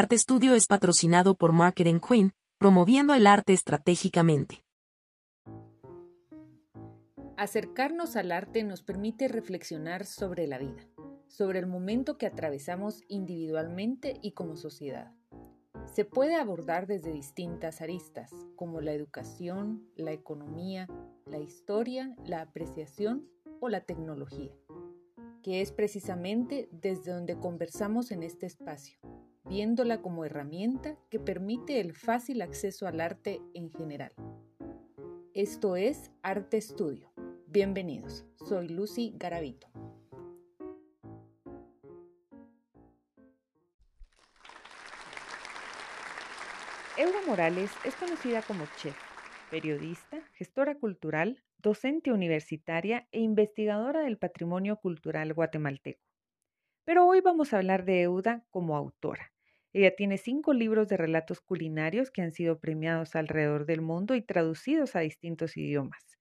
Arte 0.00 0.16
Studio 0.16 0.54
es 0.54 0.66
patrocinado 0.66 1.34
por 1.34 1.52
Marketing 1.52 2.00
Queen, 2.00 2.32
promoviendo 2.56 3.12
el 3.12 3.26
arte 3.26 3.52
estratégicamente. 3.52 4.64
Acercarnos 7.36 8.16
al 8.16 8.32
arte 8.32 8.62
nos 8.64 8.82
permite 8.82 9.28
reflexionar 9.28 10.06
sobre 10.06 10.46
la 10.46 10.56
vida, 10.56 10.88
sobre 11.28 11.58
el 11.58 11.66
momento 11.66 12.16
que 12.16 12.24
atravesamos 12.24 13.02
individualmente 13.08 14.18
y 14.22 14.32
como 14.32 14.56
sociedad. 14.56 15.12
Se 15.84 16.06
puede 16.06 16.36
abordar 16.36 16.86
desde 16.86 17.12
distintas 17.12 17.82
aristas, 17.82 18.30
como 18.56 18.80
la 18.80 18.92
educación, 18.92 19.86
la 19.96 20.12
economía, 20.12 20.88
la 21.26 21.40
historia, 21.40 22.16
la 22.24 22.40
apreciación 22.40 23.28
o 23.60 23.68
la 23.68 23.82
tecnología, 23.82 24.56
que 25.42 25.60
es 25.60 25.72
precisamente 25.72 26.70
desde 26.72 27.12
donde 27.12 27.38
conversamos 27.38 28.12
en 28.12 28.22
este 28.22 28.46
espacio, 28.46 28.98
viéndola 29.50 30.00
como 30.00 30.24
herramienta 30.24 30.96
que 31.10 31.18
permite 31.18 31.80
el 31.80 31.92
fácil 31.92 32.40
acceso 32.40 32.86
al 32.86 33.00
arte 33.00 33.42
en 33.52 33.68
general. 33.68 34.12
Esto 35.34 35.74
es 35.74 36.12
Arte 36.22 36.56
Estudio. 36.56 37.10
Bienvenidos, 37.48 38.24
soy 38.46 38.68
Lucy 38.68 39.12
Garavito. 39.16 39.66
Eura 46.96 47.18
Morales 47.26 47.72
es 47.84 47.96
conocida 47.96 48.42
como 48.42 48.66
chef, 48.76 48.96
periodista, 49.50 50.20
gestora 50.34 50.76
cultural, 50.76 51.42
docente 51.58 52.12
universitaria 52.12 53.08
e 53.10 53.18
investigadora 53.18 54.02
del 54.02 54.16
patrimonio 54.16 54.76
cultural 54.76 55.34
guatemalteco. 55.34 56.04
Pero 56.84 57.04
hoy 57.04 57.20
vamos 57.20 57.52
a 57.52 57.56
hablar 57.56 57.84
de 57.84 58.02
Euda 58.02 58.44
como 58.50 58.76
autora. 58.76 59.32
Ella 59.72 59.94
tiene 59.96 60.18
cinco 60.18 60.52
libros 60.52 60.88
de 60.88 60.96
relatos 60.96 61.40
culinarios 61.40 62.10
que 62.10 62.22
han 62.22 62.32
sido 62.32 62.60
premiados 62.60 63.16
alrededor 63.16 63.66
del 63.66 63.82
mundo 63.82 64.14
y 64.14 64.22
traducidos 64.22 64.96
a 64.96 65.00
distintos 65.00 65.56
idiomas. 65.56 66.18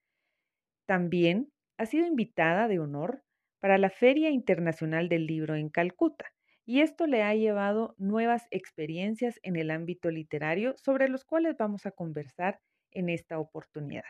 También 0.85 1.53
ha 1.77 1.85
sido 1.85 2.05
invitada 2.05 2.67
de 2.67 2.79
honor 2.79 3.23
para 3.61 3.77
la 3.77 3.89
Feria 3.89 4.29
Internacional 4.29 5.07
del 5.07 5.25
Libro 5.25 5.55
en 5.55 5.69
Calcuta, 5.69 6.25
y 6.65 6.81
esto 6.81 7.07
le 7.07 7.23
ha 7.23 7.33
llevado 7.33 7.95
nuevas 7.97 8.47
experiencias 8.51 9.39
en 9.43 9.55
el 9.55 9.71
ámbito 9.71 10.11
literario 10.11 10.75
sobre 10.77 11.07
los 11.09 11.25
cuales 11.25 11.55
vamos 11.57 11.85
a 11.85 11.91
conversar 11.91 12.59
en 12.91 13.09
esta 13.09 13.39
oportunidad. 13.39 14.03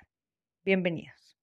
Bienvenidos. 0.65 1.38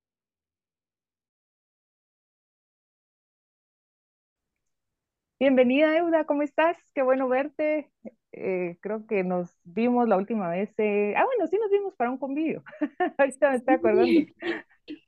Bienvenida, 5.39 5.95
Euda, 5.99 6.25
¿cómo 6.25 6.43
estás? 6.43 6.79
Qué 6.95 7.03
bueno 7.03 7.29
verte. 7.29 7.91
Eh, 8.33 8.79
creo 8.81 9.07
que 9.07 9.23
nos 9.23 9.51
vimos 9.65 10.09
la 10.09 10.17
última 10.17 10.49
vez. 10.49 10.73
Eh, 10.79 11.13
ah, 11.15 11.27
bueno, 11.27 11.47
sí 11.47 11.59
nos 11.61 11.71
vimos 11.71 11.95
para 11.95 12.11
un 12.11 12.17
convivio. 12.17 12.65
Ahorita 13.19 13.51
me 13.51 13.57
estoy 13.57 13.75
acordando. 13.75 14.33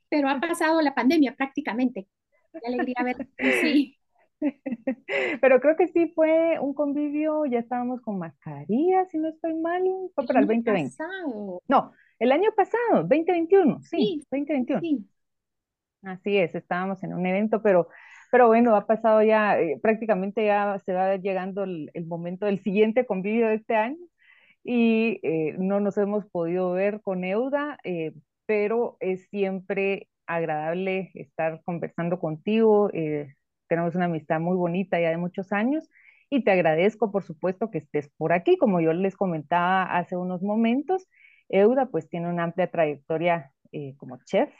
Pero 0.07 0.29
ha 0.29 0.39
pasado 0.39 0.81
la 0.81 0.93
pandemia 0.93 1.35
prácticamente. 1.35 2.07
Qué 2.53 2.67
alegría 2.67 3.03
verte. 3.03 3.27
Sí. 3.59 3.97
Pero 5.41 5.59
creo 5.59 5.75
que 5.75 5.87
sí 5.87 6.11
fue 6.13 6.59
un 6.59 6.75
convivio, 6.75 7.47
ya 7.47 7.57
estábamos 7.57 7.99
con 8.01 8.19
mascarillas, 8.19 9.09
si 9.09 9.17
no 9.17 9.29
estoy 9.29 9.55
mal, 9.55 9.83
fue 10.13 10.27
para 10.27 10.41
el 10.41 10.47
2020. 10.47 10.95
Pasado. 10.95 11.61
No, 11.67 11.91
el 12.19 12.31
año 12.31 12.51
pasado, 12.55 13.01
2021, 13.01 13.81
sí, 13.81 13.97
sí 13.97 14.23
2021. 14.31 14.79
Sí. 14.79 15.09
Así 16.03 16.37
es, 16.37 16.55
estábamos 16.55 17.03
en 17.03 17.13
un 17.13 17.25
evento, 17.25 17.61
pero 17.61 17.89
pero 18.31 18.47
bueno, 18.47 18.75
ha 18.75 18.85
pasado 18.85 19.23
ya, 19.23 19.59
eh, 19.59 19.79
prácticamente 19.81 20.45
ya 20.45 20.79
se 20.85 20.93
va 20.93 21.15
llegando 21.17 21.63
el, 21.63 21.91
momento 22.07 22.45
del 22.45 22.59
siguiente 22.59 23.05
convivio 23.05 23.47
de 23.47 23.55
este 23.55 23.75
año 23.75 23.97
y 24.63 25.19
eh, 25.23 25.55
no 25.59 25.79
nos 25.79 25.97
hemos 25.97 26.25
podido 26.27 26.71
ver 26.73 27.01
con 27.01 27.23
Euda, 27.23 27.77
eh, 27.83 28.13
pero 28.45 28.97
es 28.99 29.27
siempre 29.29 30.09
agradable 30.27 31.11
estar 31.15 31.61
conversando 31.63 32.19
contigo. 32.19 32.91
tenemos 33.67 33.95
una 33.95 34.05
amistad 34.05 34.39
muy 34.39 34.57
bonita 34.57 34.99
ya 34.99 35.09
de 35.09 35.17
muchos 35.17 35.51
años 35.51 35.89
y 36.29 36.43
te 36.43 36.51
agradezco, 36.51 37.11
por 37.11 37.23
supuesto, 37.23 37.71
que 37.71 37.79
estés 37.79 38.09
por 38.17 38.33
aquí. 38.33 38.57
Como 38.57 38.81
yo 38.81 38.93
les 38.93 39.15
comentaba 39.15 39.83
hace 39.83 40.15
unos 40.17 40.41
momentos, 40.43 41.07
Euda 41.49 41.87
pues 41.87 42.09
tiene 42.09 42.29
una 42.29 42.43
amplia 42.43 42.69
trayectoria 42.69 43.51
como 43.97 44.17
chef, 44.25 44.51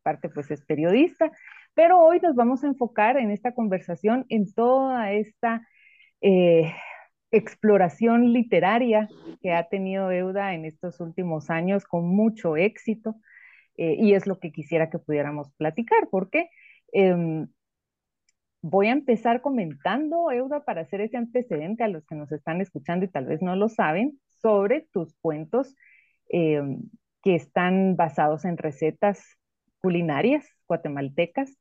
aparte 0.00 0.28
pues 0.28 0.50
es 0.50 0.64
periodista 0.64 1.32
pero 1.74 2.00
hoy 2.00 2.20
nos 2.20 2.34
vamos 2.34 2.64
a 2.64 2.68
enfocar 2.68 3.16
en 3.16 3.30
esta 3.30 3.54
conversación 3.54 4.26
en 4.28 4.52
toda 4.52 5.12
esta 5.12 5.66
eh, 6.20 6.72
exploración 7.30 8.32
literaria 8.32 9.08
que 9.40 9.52
ha 9.52 9.68
tenido 9.68 10.10
Euda 10.10 10.54
en 10.54 10.64
estos 10.64 11.00
últimos 11.00 11.50
años 11.50 11.84
con 11.84 12.06
mucho 12.06 12.56
éxito. 12.56 13.16
Eh, 13.76 13.96
y 13.98 14.14
es 14.14 14.26
lo 14.26 14.38
que 14.38 14.52
quisiera 14.52 14.90
que 14.90 14.98
pudiéramos 14.98 15.50
platicar, 15.56 16.08
porque 16.10 16.50
em, 16.92 17.48
voy 18.60 18.88
a 18.88 18.92
empezar 18.92 19.40
comentando, 19.40 20.30
Euda, 20.30 20.64
para 20.64 20.82
hacer 20.82 21.00
ese 21.00 21.16
antecedente 21.16 21.82
a 21.82 21.88
los 21.88 22.04
que 22.06 22.14
nos 22.14 22.30
están 22.32 22.60
escuchando 22.60 23.06
y 23.06 23.08
tal 23.08 23.26
vez 23.26 23.40
no 23.42 23.56
lo 23.56 23.68
saben, 23.68 24.20
sobre 24.40 24.88
tus 24.92 25.14
cuentos 25.20 25.74
em, 26.28 26.82
que 27.22 27.34
están 27.34 27.96
basados 27.96 28.44
en 28.44 28.58
recetas 28.58 29.38
culinarias 29.82 30.46
guatemaltecas 30.66 31.58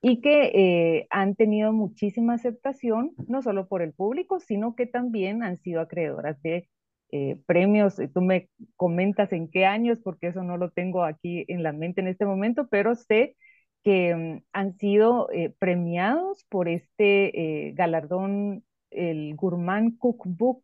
y 0.00 0.20
que 0.20 0.52
eh, 0.54 1.06
han 1.10 1.34
tenido 1.34 1.72
muchísima 1.72 2.34
aceptación, 2.34 3.12
no 3.26 3.42
solo 3.42 3.68
por 3.68 3.82
el 3.82 3.92
público, 3.92 4.40
sino 4.40 4.74
que 4.74 4.86
también 4.86 5.42
han 5.42 5.58
sido 5.58 5.80
acreedoras 5.80 6.40
de 6.42 6.68
eh, 7.10 7.40
premios. 7.46 7.96
Tú 8.14 8.20
me 8.20 8.48
comentas 8.76 9.32
en 9.32 9.50
qué 9.50 9.66
años, 9.66 9.98
porque 10.02 10.28
eso 10.28 10.42
no 10.44 10.56
lo 10.56 10.70
tengo 10.70 11.04
aquí 11.04 11.44
en 11.48 11.62
la 11.62 11.72
mente 11.72 12.00
en 12.00 12.08
este 12.08 12.26
momento, 12.26 12.68
pero 12.70 12.94
sé 12.94 13.36
que 13.82 14.14
mm, 14.14 14.42
han 14.52 14.76
sido 14.78 15.30
eh, 15.32 15.52
premiados 15.58 16.44
por 16.48 16.68
este 16.68 17.72
galardón, 17.74 18.64
el 18.90 19.34
Gourmand 19.34 19.98
Cookbook, 19.98 20.62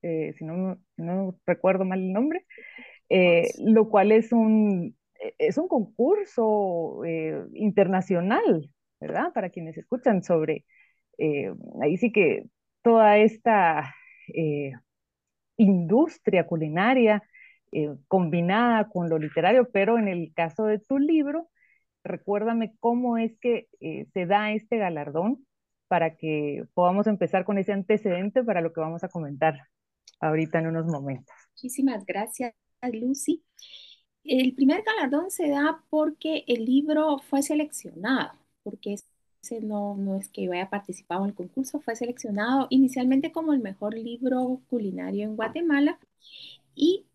si 0.00 0.44
no, 0.44 0.78
no 0.96 1.38
recuerdo 1.44 1.84
mal 1.84 2.00
el 2.00 2.12
nombre, 2.12 2.46
lo 3.58 3.88
cual 3.90 4.12
es 4.12 4.32
un, 4.32 4.96
es 5.38 5.58
un 5.58 5.68
concurso 5.68 7.04
eh, 7.04 7.44
internacional, 7.54 8.70
¿verdad? 9.00 9.32
Para 9.32 9.50
quienes 9.50 9.76
escuchan 9.76 10.22
sobre, 10.22 10.64
eh, 11.18 11.52
ahí 11.82 11.96
sí 11.96 12.12
que 12.12 12.44
toda 12.82 13.18
esta 13.18 13.94
eh, 14.34 14.72
industria 15.56 16.46
culinaria 16.46 17.22
combinada 18.06 18.88
con 18.88 19.10
lo 19.10 19.18
literario, 19.18 19.68
pero 19.70 19.98
en 19.98 20.08
el 20.08 20.32
caso 20.32 20.64
de 20.64 20.78
tu 20.78 20.98
libro, 20.98 21.50
recuérdame 22.02 22.72
cómo 22.80 23.18
es 23.18 23.38
que 23.40 23.68
se 24.14 24.24
da 24.24 24.52
este 24.52 24.78
galardón 24.78 25.46
para 25.86 26.16
que 26.16 26.64
podamos 26.72 27.06
empezar 27.06 27.44
con 27.44 27.58
ese 27.58 27.74
antecedente 27.74 28.42
para 28.42 28.62
lo 28.62 28.72
que 28.72 28.80
vamos 28.80 29.04
a 29.04 29.08
comentar 29.08 29.68
ahorita 30.18 30.60
en 30.60 30.68
unos 30.68 30.86
momentos. 30.86 31.34
Muchísimas 31.52 32.06
gracias, 32.06 32.54
Lucy. 32.90 33.44
El 34.28 34.54
primer 34.54 34.82
galardón 34.84 35.30
se 35.30 35.48
da 35.48 35.82
porque 35.90 36.44
el 36.48 36.64
libro 36.66 37.18
fue 37.18 37.42
seleccionado, 37.42 38.32
porque 38.62 38.94
ese 39.42 39.60
no, 39.62 39.96
no 39.96 40.16
es 40.16 40.28
que 40.28 40.42
yo 40.44 40.52
haya 40.52 40.68
participado 40.70 41.24
en 41.24 41.30
el 41.30 41.34
concurso, 41.36 41.80
fue 41.80 41.96
seleccionado 41.96 42.66
inicialmente 42.70 43.32
como 43.32 43.54
el 43.54 43.60
mejor 43.60 43.94
libro 43.94 44.60
culinario 44.68 45.24
en 45.24 45.36
Guatemala 45.36 45.98
y 46.74 47.06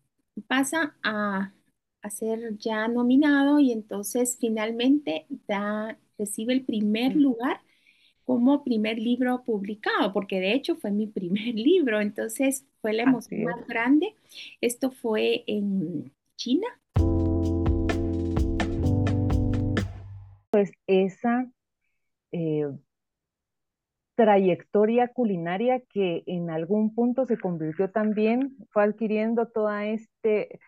pasa 0.48 0.96
a, 1.04 1.52
a 2.02 2.10
ser 2.10 2.58
ya 2.58 2.88
nominado 2.88 3.60
y 3.60 3.72
entonces 3.72 4.38
finalmente 4.40 5.26
da, 5.48 5.98
recibe 6.18 6.54
el 6.54 6.64
primer 6.64 7.16
lugar 7.16 7.60
como 8.24 8.64
primer 8.64 8.98
libro 8.98 9.44
publicado, 9.44 10.12
porque 10.12 10.40
de 10.40 10.54
hecho 10.54 10.76
fue 10.76 10.90
mi 10.92 11.06
primer 11.06 11.54
libro, 11.54 12.00
entonces 12.00 12.66
fue 12.82 12.92
la 12.94 13.04
emoción 13.04 13.44
más 13.44 13.66
grande. 13.68 14.14
Esto 14.60 14.90
fue 14.92 15.44
en 15.46 16.12
China, 16.36 16.66
pues 20.54 20.70
esa 20.86 21.50
eh, 22.30 22.68
trayectoria 24.14 25.08
culinaria 25.08 25.80
que 25.80 26.22
en 26.28 26.48
algún 26.48 26.94
punto 26.94 27.26
se 27.26 27.36
convirtió 27.36 27.90
también, 27.90 28.56
fue 28.70 28.84
adquiriendo 28.84 29.48
toda 29.48 29.86
este, 29.86 30.60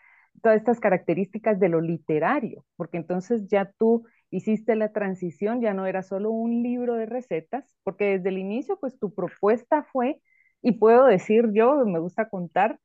todas 0.43 0.57
estas 0.57 0.81
características 0.81 1.61
de 1.61 1.69
lo 1.69 1.81
literario, 1.81 2.65
porque 2.75 2.97
entonces 2.97 3.47
ya 3.47 3.71
tú 3.79 4.05
hiciste 4.31 4.75
la 4.75 4.91
transición, 4.91 5.61
ya 5.61 5.73
no 5.73 5.87
era 5.87 6.03
solo 6.03 6.33
un 6.33 6.65
libro 6.65 6.95
de 6.95 7.07
recetas, 7.07 7.77
porque 7.85 8.19
desde 8.19 8.31
el 8.31 8.39
inicio 8.39 8.81
pues 8.81 8.99
tu 8.99 9.15
propuesta 9.15 9.85
fue, 9.93 10.21
y 10.63 10.73
puedo 10.73 11.05
decir 11.07 11.53
yo, 11.53 11.77
me 11.87 12.01
gusta 12.01 12.29
contar, 12.29 12.81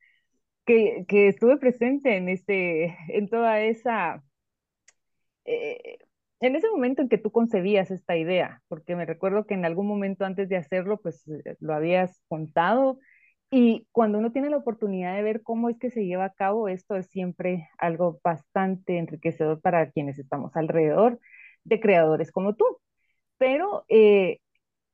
que, 0.66 1.04
que 1.08 1.26
estuve 1.26 1.56
presente 1.58 2.16
en, 2.16 2.28
este, 2.28 2.96
en 3.08 3.28
toda 3.28 3.60
esa... 3.60 4.22
Eh, 5.44 5.98
en 6.42 6.56
ese 6.56 6.70
momento 6.70 7.02
en 7.02 7.08
que 7.10 7.18
tú 7.18 7.32
concebías 7.32 7.90
esta 7.92 8.16
idea, 8.18 8.62
porque 8.68 8.96
me 8.96 9.06
recuerdo 9.06 9.46
que 9.46 9.54
en 9.54 9.64
algún 9.66 9.88
momento 9.88 10.26
antes 10.26 10.48
de 10.50 10.58
hacerlo, 10.58 11.00
pues 11.00 11.26
eh, 11.28 11.56
lo 11.60 11.74
habías 11.74 12.20
contado, 12.28 13.00
Y 13.52 13.88
cuando 13.92 14.18
uno 14.18 14.32
tiene 14.32 14.50
la 14.50 14.58
oportunidad 14.58 15.16
de 15.16 15.22
ver 15.24 15.42
cómo 15.44 15.70
es 15.70 15.78
que 15.78 15.90
se 15.92 16.06
lleva 16.06 16.26
a 16.26 16.34
cabo, 16.34 16.68
esto 16.70 16.96
es 16.96 17.08
siempre 17.08 17.70
algo 17.78 18.20
bastante 18.24 18.98
enriquecedor 18.98 19.62
para 19.62 19.92
quienes 19.92 20.18
estamos 20.20 20.56
alrededor 20.56 21.20
de 21.64 21.80
creadores 21.80 22.32
como 22.32 22.56
tú. 22.56 22.66
Pero 23.38 23.84
eh, 23.88 24.40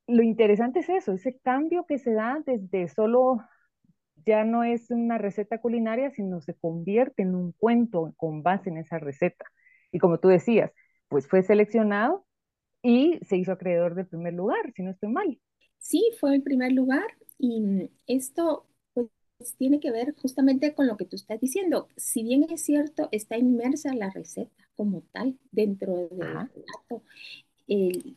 lo 0.09 0.23
interesante 0.23 0.81
es 0.81 0.89
eso, 0.91 1.12
ese 1.15 1.39
cambio 1.41 1.87
que 1.87 1.99
se 1.99 2.12
da 2.15 2.43
desde 2.47 2.89
solo, 2.89 3.39
ya 4.27 4.45
no 4.45 4.65
es 4.65 4.91
una 4.91 5.19
receta 5.19 5.59
culinaria, 5.61 6.11
sino 6.11 6.41
se 6.41 6.55
convierte 6.55 7.23
en 7.23 7.35
un 7.35 7.53
cuento 7.53 8.12
con 8.17 8.43
base 8.43 8.71
en 8.71 8.79
esa 8.79 8.99
receta. 8.99 9.45
Y 9.93 9.99
como 9.99 10.19
tú 10.19 10.29
decías, 10.29 10.73
pues 11.09 11.27
fue 11.27 11.43
seleccionado 11.43 12.25
y 12.83 13.19
se 13.27 13.37
hizo 13.37 13.53
acreedor 13.53 13.95
del 13.95 14.07
primer 14.07 14.35
lugar, 14.35 14.73
si 14.75 14.83
no 14.83 14.91
estoy 14.91 15.11
mal. 15.11 15.39
Sí, 15.79 16.03
fue 16.21 16.35
el 16.35 16.43
primer 16.43 16.73
lugar 16.73 17.07
y 17.39 17.91
esto 18.07 18.67
pues 18.95 19.09
tiene 19.57 19.81
que 19.81 19.91
ver 19.91 20.15
justamente 20.17 20.75
con 20.75 20.87
lo 20.87 20.97
que 20.97 21.05
tú 21.05 21.17
estás 21.17 21.41
diciendo. 21.41 21.89
Si 21.97 22.23
bien 22.23 22.47
es 22.51 22.63
cierto, 22.65 23.09
está 23.13 23.37
inmersa 23.37 23.95
la 23.95 24.11
receta 24.11 24.69
como 24.75 25.03
tal 25.13 25.39
dentro 25.53 25.97
del 25.97 26.09
plato 26.09 27.03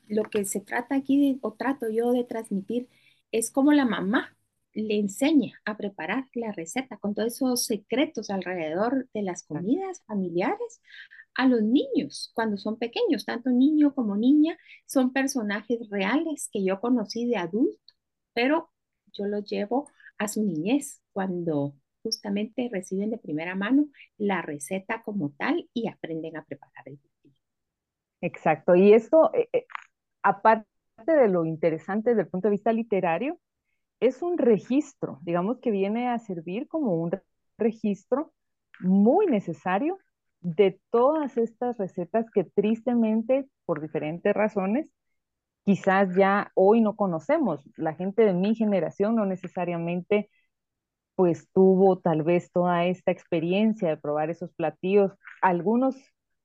lo 0.07 0.23
que 0.23 0.45
se 0.45 0.61
trata 0.61 0.95
aquí, 0.95 1.37
o 1.41 1.53
trato 1.53 1.89
yo 1.89 2.11
de 2.11 2.23
transmitir, 2.23 2.87
es 3.31 3.51
como 3.51 3.73
la 3.73 3.85
mamá 3.85 4.35
le 4.73 4.97
enseña 4.97 5.59
a 5.65 5.75
preparar 5.75 6.29
la 6.33 6.53
receta 6.53 6.97
con 6.97 7.13
todos 7.13 7.33
esos 7.33 7.65
secretos 7.65 8.29
alrededor 8.29 9.09
de 9.13 9.21
las 9.21 9.43
comidas 9.43 10.01
familiares 10.07 10.81
a 11.35 11.47
los 11.47 11.61
niños 11.61 12.31
cuando 12.33 12.57
son 12.57 12.77
pequeños, 12.77 13.25
tanto 13.25 13.49
niño 13.49 13.93
como 13.93 14.17
niña, 14.17 14.57
son 14.85 15.13
personajes 15.13 15.89
reales 15.89 16.49
que 16.51 16.63
yo 16.63 16.79
conocí 16.79 17.25
de 17.27 17.37
adulto, 17.37 17.77
pero 18.33 18.69
yo 19.13 19.25
los 19.25 19.49
llevo 19.49 19.89
a 20.17 20.27
su 20.27 20.43
niñez 20.43 21.01
cuando 21.13 21.75
justamente 22.03 22.69
reciben 22.71 23.09
de 23.09 23.17
primera 23.17 23.55
mano 23.55 23.87
la 24.17 24.41
receta 24.41 25.01
como 25.03 25.31
tal 25.31 25.69
y 25.73 25.87
aprenden 25.87 26.37
a 26.37 26.43
preparar 26.43 26.87
el 26.87 26.99
Exacto. 28.21 28.75
Y 28.75 28.93
esto, 28.93 29.33
eh, 29.33 29.49
eh, 29.51 29.65
aparte 30.21 30.67
de 31.05 31.27
lo 31.27 31.45
interesante 31.45 32.11
desde 32.11 32.21
el 32.21 32.27
punto 32.27 32.47
de 32.47 32.51
vista 32.51 32.71
literario, 32.71 33.39
es 33.99 34.21
un 34.21 34.37
registro, 34.37 35.19
digamos 35.23 35.59
que 35.59 35.71
viene 35.71 36.07
a 36.07 36.19
servir 36.19 36.67
como 36.67 36.95
un 36.95 37.11
registro 37.57 38.33
muy 38.79 39.27
necesario 39.27 39.97
de 40.41 40.79
todas 40.89 41.37
estas 41.37 41.77
recetas 41.77 42.29
que 42.31 42.43
tristemente, 42.43 43.47
por 43.65 43.81
diferentes 43.81 44.33
razones, 44.33 44.87
quizás 45.65 46.15
ya 46.15 46.51
hoy 46.55 46.81
no 46.81 46.95
conocemos. 46.95 47.63
La 47.77 47.93
gente 47.95 48.25
de 48.25 48.33
mi 48.33 48.55
generación 48.55 49.15
no 49.15 49.25
necesariamente 49.25 50.29
pues 51.15 51.49
tuvo 51.53 51.99
tal 51.99 52.23
vez 52.23 52.51
toda 52.51 52.85
esta 52.85 53.11
experiencia 53.11 53.89
de 53.89 53.97
probar 53.97 54.29
esos 54.29 54.51
platillos. 54.53 55.11
Algunos 55.41 55.95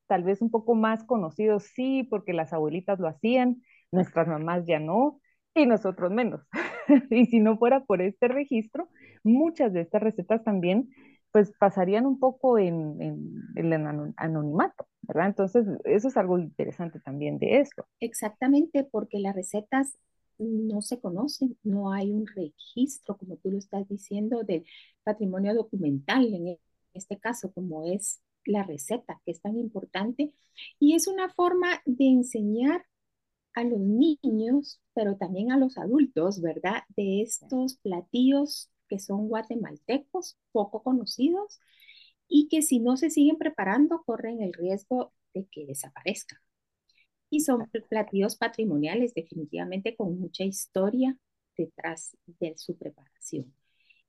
tal 0.06 0.22
vez 0.24 0.42
un 0.42 0.50
poco 0.50 0.74
más 0.74 1.04
conocidos, 1.04 1.64
sí, 1.74 2.06
porque 2.10 2.32
las 2.32 2.52
abuelitas 2.52 2.98
lo 2.98 3.08
hacían, 3.08 3.62
nuestras 3.90 4.28
mamás 4.28 4.66
ya 4.66 4.78
no, 4.78 5.20
y 5.54 5.66
nosotros 5.66 6.12
menos. 6.12 6.42
y 7.10 7.26
si 7.26 7.40
no 7.40 7.58
fuera 7.58 7.84
por 7.84 8.02
este 8.02 8.28
registro, 8.28 8.88
muchas 9.24 9.72
de 9.72 9.80
estas 9.80 10.02
recetas 10.02 10.44
también 10.44 10.90
pues 11.32 11.52
pasarían 11.58 12.06
un 12.06 12.18
poco 12.18 12.58
en, 12.58 13.52
el 13.54 13.72
anonimato, 14.16 14.86
¿verdad? 15.02 15.26
Entonces, 15.26 15.66
eso 15.84 16.08
es 16.08 16.16
algo 16.16 16.38
interesante 16.38 17.00
también 17.00 17.38
de 17.38 17.60
esto. 17.60 17.86
Exactamente, 18.00 18.84
porque 18.84 19.18
las 19.18 19.34
recetas 19.34 19.98
no 20.38 20.82
se 20.82 21.00
conocen, 21.00 21.56
no 21.62 21.92
hay 21.92 22.10
un 22.10 22.26
registro, 22.26 23.16
como 23.16 23.36
tú 23.36 23.50
lo 23.50 23.58
estás 23.58 23.88
diciendo, 23.88 24.42
del 24.44 24.64
patrimonio 25.02 25.54
documental, 25.54 26.32
en 26.32 26.58
este 26.94 27.18
caso, 27.18 27.52
como 27.52 27.84
es 27.84 28.20
la 28.44 28.62
receta, 28.62 29.20
que 29.24 29.32
es 29.32 29.40
tan 29.40 29.56
importante, 29.56 30.32
y 30.78 30.94
es 30.94 31.08
una 31.08 31.28
forma 31.30 31.82
de 31.84 32.06
enseñar 32.06 32.84
a 33.54 33.64
los 33.64 33.80
niños, 33.80 34.80
pero 34.94 35.16
también 35.16 35.50
a 35.50 35.58
los 35.58 35.78
adultos, 35.78 36.40
¿verdad? 36.40 36.82
De 36.96 37.22
estos 37.22 37.78
platillos 37.78 38.70
que 38.88 38.98
son 38.98 39.28
guatemaltecos, 39.28 40.38
poco 40.52 40.82
conocidos, 40.82 41.60
y 42.28 42.48
que 42.48 42.62
si 42.62 42.80
no 42.80 42.96
se 42.96 43.10
siguen 43.10 43.36
preparando 43.36 44.02
corren 44.04 44.42
el 44.42 44.52
riesgo 44.52 45.12
de 45.34 45.46
que 45.50 45.66
desaparezcan. 45.66 46.38
Y 47.30 47.40
son 47.40 47.68
platillos 47.88 48.36
patrimoniales, 48.36 49.14
definitivamente 49.14 49.96
con 49.96 50.18
mucha 50.18 50.44
historia 50.44 51.18
detrás 51.56 52.16
de 52.26 52.54
su 52.56 52.76
preparación. 52.76 53.52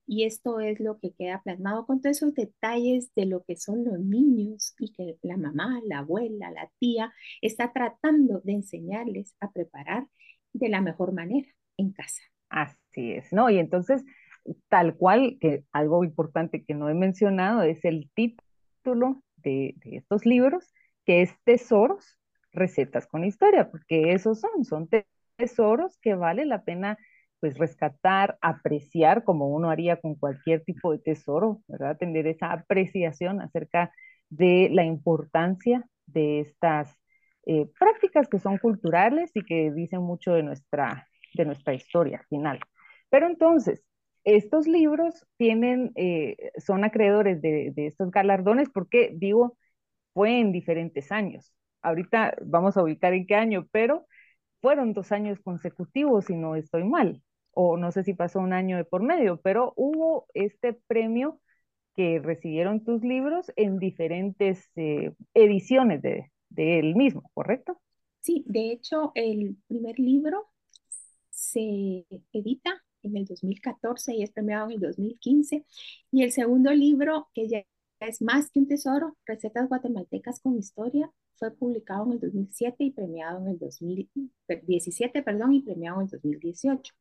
Y 0.09 0.23
esto 0.23 0.61
es 0.61 0.79
lo 0.79 0.99
que 0.99 1.11
queda 1.11 1.41
plasmado 1.43 1.85
con 1.85 2.01
todos 2.01 2.17
esos 2.17 2.33
detalles 2.33 3.13
de 3.13 3.25
lo 3.25 3.43
que 3.43 3.57
son 3.57 3.83
los 3.83 3.99
niños 3.99 4.73
y 4.79 4.93
que 4.93 5.17
la 5.21 5.35
mamá, 5.35 5.81
la 5.85 5.99
abuela, 5.99 6.49
la 6.51 6.71
tía 6.79 7.13
está 7.41 7.73
tratando 7.73 8.39
de 8.45 8.53
enseñarles 8.53 9.35
a 9.41 9.51
preparar 9.51 10.07
de 10.53 10.69
la 10.69 10.79
mejor 10.79 11.11
manera 11.11 11.49
en 11.75 11.91
casa. 11.91 12.21
Así 12.49 13.11
es, 13.11 13.33
¿no? 13.33 13.49
Y 13.49 13.59
entonces, 13.59 14.03
tal 14.69 14.95
cual, 14.95 15.37
que 15.39 15.63
algo 15.71 16.03
importante 16.03 16.63
que 16.63 16.73
no 16.73 16.89
he 16.89 16.93
mencionado 16.93 17.63
es 17.63 17.83
el 17.85 18.09
título 18.13 19.21
de, 19.37 19.75
estos 19.83 20.25
libros, 20.25 20.73
que 21.05 21.21
es 21.21 21.33
Tesoros, 21.43 22.17
recetas 22.51 23.07
con 23.07 23.23
historia, 23.23 23.69
porque 23.69 24.13
esos 24.13 24.39
son, 24.39 24.65
son 24.65 24.89
tesoros 25.35 25.97
que 25.99 26.15
vale 26.15 26.45
la 26.45 26.63
pena 26.63 26.97
pues 27.39 27.57
rescatar, 27.57 28.37
apreciar 28.41 29.23
como 29.23 29.49
uno 29.49 29.69
haría 29.69 29.97
con 29.97 30.15
cualquier 30.15 30.63
tipo 30.63 30.91
de 30.91 30.99
tesoro, 30.99 31.61
¿verdad? 31.67 31.97
Tener 31.97 32.25
esa 32.25 32.51
apreciación 32.51 33.41
acerca 33.41 33.91
de 34.29 34.69
la 34.71 34.83
importancia 34.83 35.85
de 36.07 36.39
estas 36.39 36.97
eh, 37.45 37.69
prácticas 37.79 38.27
que 38.27 38.39
son 38.39 38.57
culturales 38.57 39.31
y 39.35 39.43
que 39.43 39.71
dicen 39.71 40.01
mucho 40.01 40.33
de 40.33 40.43
nuestra, 40.43 41.07
de 41.35 41.45
nuestra 41.45 41.73
historia 41.73 42.25
final. 42.27 42.59
Pero 43.09 43.27
entonces, 43.27 43.83
estos 44.35 44.67
libros 44.67 45.25
tienen, 45.37 45.91
eh, 45.95 46.51
son 46.57 46.83
acreedores 46.83 47.41
de, 47.41 47.71
de 47.75 47.87
estos 47.87 48.11
galardones 48.11 48.69
porque, 48.69 49.11
digo, 49.15 49.57
fue 50.13 50.39
en 50.39 50.51
diferentes 50.51 51.11
años. 51.11 51.53
Ahorita 51.81 52.35
vamos 52.45 52.77
a 52.77 52.83
ubicar 52.83 53.13
en 53.13 53.27
qué 53.27 53.35
año, 53.35 53.67
pero 53.71 54.07
fueron 54.61 54.93
dos 54.93 55.11
años 55.11 55.39
consecutivos, 55.39 56.25
si 56.25 56.35
no 56.35 56.55
estoy 56.55 56.83
mal 56.83 57.21
o 57.59 57.75
no 57.75 57.91
sé 57.91 58.03
si 58.03 58.13
pasó 58.13 58.39
un 58.39 58.53
año 58.53 58.77
de 58.77 58.85
por 58.85 59.01
medio, 59.01 59.41
pero 59.41 59.73
hubo 59.75 60.27
este 60.35 60.73
premio 60.73 61.41
que 61.95 62.19
recibieron 62.19 62.83
tus 62.83 63.01
libros 63.01 63.51
en 63.55 63.79
diferentes 63.79 64.69
eh, 64.75 65.13
ediciones 65.33 66.03
de, 66.03 66.29
él 66.55 66.95
mismo, 66.95 67.31
¿correcto? 67.33 67.81
Sí, 68.19 68.43
de 68.45 68.71
hecho, 68.71 69.11
el 69.15 69.57
primer 69.67 69.97
libro 69.97 70.45
se 71.31 72.05
edita 72.31 72.83
en 73.07 73.17
el 73.17 73.25
2014 73.25 74.15
y 74.15 74.23
es 74.23 74.31
premiado 74.31 74.67
en 74.67 74.73
el 74.73 74.79
2015. 74.81 75.65
Y 76.11 76.23
el 76.23 76.31
segundo 76.31 76.71
libro, 76.73 77.29
que 77.33 77.47
ya 77.47 77.63
es 77.99 78.21
más 78.21 78.49
que 78.51 78.59
un 78.59 78.67
tesoro, 78.67 79.17
Recetas 79.25 79.67
Guatemaltecas 79.69 80.39
con 80.41 80.57
Historia, 80.57 81.11
fue 81.35 81.51
publicado 81.51 82.05
en 82.05 82.13
el 82.13 82.19
2007 82.19 82.83
y 82.83 82.91
premiado 82.91 83.39
en 83.41 83.47
el 83.49 83.59
2017, 83.59 85.23
perdón, 85.23 85.53
y 85.53 85.61
premiado 85.61 85.97
en 86.01 86.05
el 86.05 86.11
2018. 86.11 86.93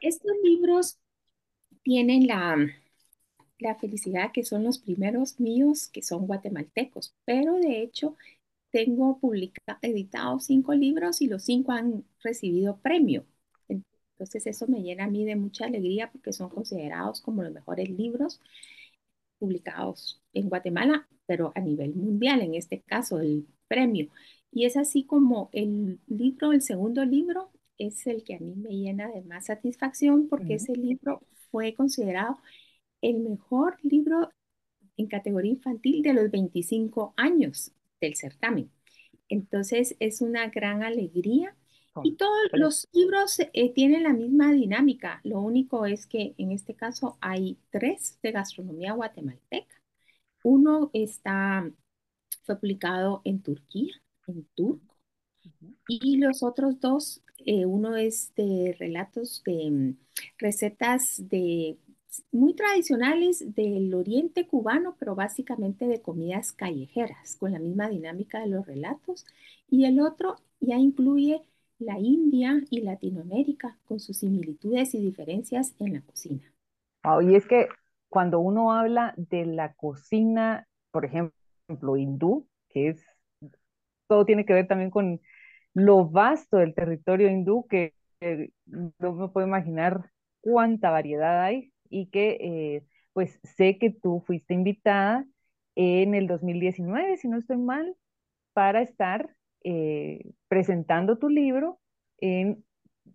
Estos 0.00 0.32
libros 0.44 0.98
tienen 1.82 2.26
la, 2.26 2.56
la 3.58 3.76
felicidad 3.76 4.32
que 4.32 4.44
son 4.44 4.64
los 4.64 4.78
primeros 4.78 5.38
míos 5.40 5.88
que 5.88 6.02
son 6.02 6.26
guatemaltecos, 6.26 7.14
pero 7.24 7.54
de 7.56 7.82
hecho 7.82 8.16
tengo 8.70 9.18
publicado, 9.20 9.78
editado 9.82 10.40
cinco 10.40 10.74
libros 10.74 11.20
y 11.22 11.28
los 11.28 11.44
cinco 11.44 11.72
han 11.72 12.04
recibido 12.22 12.78
premio. 12.80 13.26
Entonces 14.20 14.46
eso 14.46 14.66
me 14.66 14.82
llena 14.82 15.04
a 15.04 15.08
mí 15.10 15.24
de 15.24 15.34
mucha 15.34 15.64
alegría 15.64 16.10
porque 16.12 16.34
son 16.34 16.50
considerados 16.50 17.22
como 17.22 17.42
los 17.42 17.54
mejores 17.54 17.88
libros 17.88 18.38
publicados 19.38 20.20
en 20.34 20.50
Guatemala, 20.50 21.08
pero 21.24 21.52
a 21.54 21.60
nivel 21.60 21.94
mundial, 21.94 22.42
en 22.42 22.54
este 22.54 22.82
caso 22.82 23.18
el 23.18 23.46
premio. 23.66 24.10
Y 24.52 24.66
es 24.66 24.76
así 24.76 25.04
como 25.04 25.48
el 25.52 26.00
libro, 26.06 26.52
el 26.52 26.60
segundo 26.60 27.02
libro, 27.06 27.50
es 27.78 28.06
el 28.06 28.22
que 28.22 28.34
a 28.34 28.38
mí 28.40 28.54
me 28.56 28.76
llena 28.76 29.08
de 29.10 29.22
más 29.22 29.46
satisfacción 29.46 30.28
porque 30.28 30.56
ese 30.56 30.74
libro 30.74 31.22
fue 31.50 31.72
considerado 31.72 32.36
el 33.00 33.20
mejor 33.20 33.78
libro 33.82 34.28
en 34.98 35.06
categoría 35.06 35.52
infantil 35.52 36.02
de 36.02 36.12
los 36.12 36.30
25 36.30 37.14
años 37.16 37.72
del 38.02 38.16
certamen. 38.16 38.70
Entonces 39.30 39.96
es 39.98 40.20
una 40.20 40.50
gran 40.50 40.82
alegría 40.82 41.56
y 42.02 42.16
todos 42.16 42.38
los 42.52 42.88
libros 42.92 43.38
eh, 43.40 43.72
tienen 43.74 44.04
la 44.04 44.12
misma 44.12 44.52
dinámica. 44.52 45.20
Lo 45.24 45.40
único 45.40 45.86
es 45.86 46.06
que 46.06 46.34
en 46.38 46.52
este 46.52 46.74
caso 46.74 47.18
hay 47.20 47.58
tres 47.70 48.18
de 48.22 48.32
gastronomía 48.32 48.92
guatemalteca. 48.92 49.76
Uno 50.42 50.90
está, 50.92 51.70
fue 52.44 52.56
publicado 52.56 53.22
en 53.24 53.42
Turquía, 53.42 53.92
en 54.26 54.44
turco, 54.54 54.96
y 55.88 56.16
los 56.18 56.42
otros 56.42 56.80
dos, 56.80 57.22
eh, 57.44 57.66
uno 57.66 57.96
es 57.96 58.32
de 58.36 58.76
relatos 58.78 59.42
de 59.44 59.70
mm, 59.70 59.96
recetas 60.38 61.28
de 61.28 61.78
muy 62.32 62.54
tradicionales 62.54 63.54
del 63.54 63.94
oriente 63.94 64.46
cubano, 64.46 64.96
pero 64.98 65.14
básicamente 65.14 65.86
de 65.86 66.02
comidas 66.02 66.52
callejeras, 66.52 67.36
con 67.36 67.52
la 67.52 67.58
misma 67.60 67.88
dinámica 67.88 68.40
de 68.40 68.48
los 68.48 68.66
relatos. 68.66 69.26
Y 69.68 69.84
el 69.84 70.00
otro 70.00 70.36
ya 70.60 70.76
incluye 70.76 71.42
la 71.80 71.98
India 71.98 72.62
y 72.70 72.82
Latinoamérica, 72.82 73.78
con 73.84 73.98
sus 73.98 74.18
similitudes 74.18 74.94
y 74.94 75.00
diferencias 75.00 75.74
en 75.80 75.94
la 75.94 76.02
cocina. 76.02 76.52
y 77.22 77.34
es 77.34 77.46
que 77.46 77.68
cuando 78.08 78.40
uno 78.40 78.72
habla 78.72 79.14
de 79.16 79.46
la 79.46 79.72
cocina, 79.74 80.68
por 80.90 81.04
ejemplo, 81.04 81.96
hindú, 81.96 82.46
que 82.68 82.90
es, 82.90 83.04
todo 84.06 84.24
tiene 84.24 84.44
que 84.44 84.52
ver 84.52 84.66
también 84.66 84.90
con 84.90 85.20
lo 85.72 86.08
vasto 86.08 86.58
del 86.58 86.74
territorio 86.74 87.28
hindú, 87.28 87.66
que 87.66 87.94
no 88.66 89.12
me 89.14 89.28
puedo 89.28 89.46
imaginar 89.46 90.10
cuánta 90.40 90.90
variedad 90.90 91.42
hay 91.42 91.72
y 91.88 92.06
que 92.06 92.36
eh, 92.40 92.84
pues 93.12 93.40
sé 93.56 93.78
que 93.78 93.90
tú 93.90 94.22
fuiste 94.26 94.54
invitada 94.54 95.26
en 95.76 96.14
el 96.14 96.26
2019, 96.26 97.16
si 97.16 97.28
no 97.28 97.38
estoy 97.38 97.56
mal, 97.56 97.96
para 98.52 98.82
estar 98.82 99.34
eh, 99.64 100.32
presentando 100.48 101.18
tu 101.18 101.28
libro 101.28 101.80
en, 102.18 102.64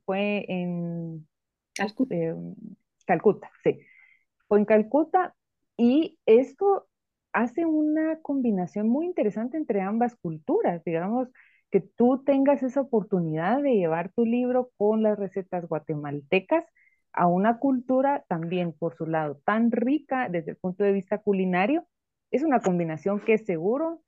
fue 0.06 0.46
en 0.48 1.28
Calcuta. 1.76 2.16
Em, 2.16 2.56
Calcuta, 3.06 3.52
sí. 3.64 3.80
Fue 4.48 4.60
en 4.60 4.66
Calcuta 4.66 5.36
y 5.78 6.20
esto 6.26 6.88
hace 7.34 7.66
una 7.66 8.20
combinación 8.22 8.88
muy 8.88 9.06
interesante 9.06 9.58
entre 9.58 9.82
ambas 9.82 10.16
culturas, 10.16 10.84
digamos, 10.86 11.30
que 11.70 11.82
tú 11.82 12.24
tengas 12.24 12.64
esa 12.64 12.82
oportunidad 12.82 13.62
de 13.62 13.76
llevar 13.76 14.12
tu 14.14 14.26
libro 14.26 14.72
con 14.78 15.04
las 15.04 15.20
recetas 15.20 15.68
guatemaltecas 15.68 16.66
a 17.12 17.28
una 17.28 17.60
cultura 17.60 18.24
también 18.28 18.74
por 18.74 18.96
su 18.96 19.06
lado 19.06 19.42
tan 19.46 19.72
rica 19.72 20.30
desde 20.30 20.52
el 20.52 20.58
punto 20.58 20.84
de 20.84 20.92
vista 20.94 21.18
culinario, 21.18 21.86
es 22.32 22.44
una 22.44 22.62
combinación 22.62 23.20
que 23.20 23.38
seguro 23.38 24.02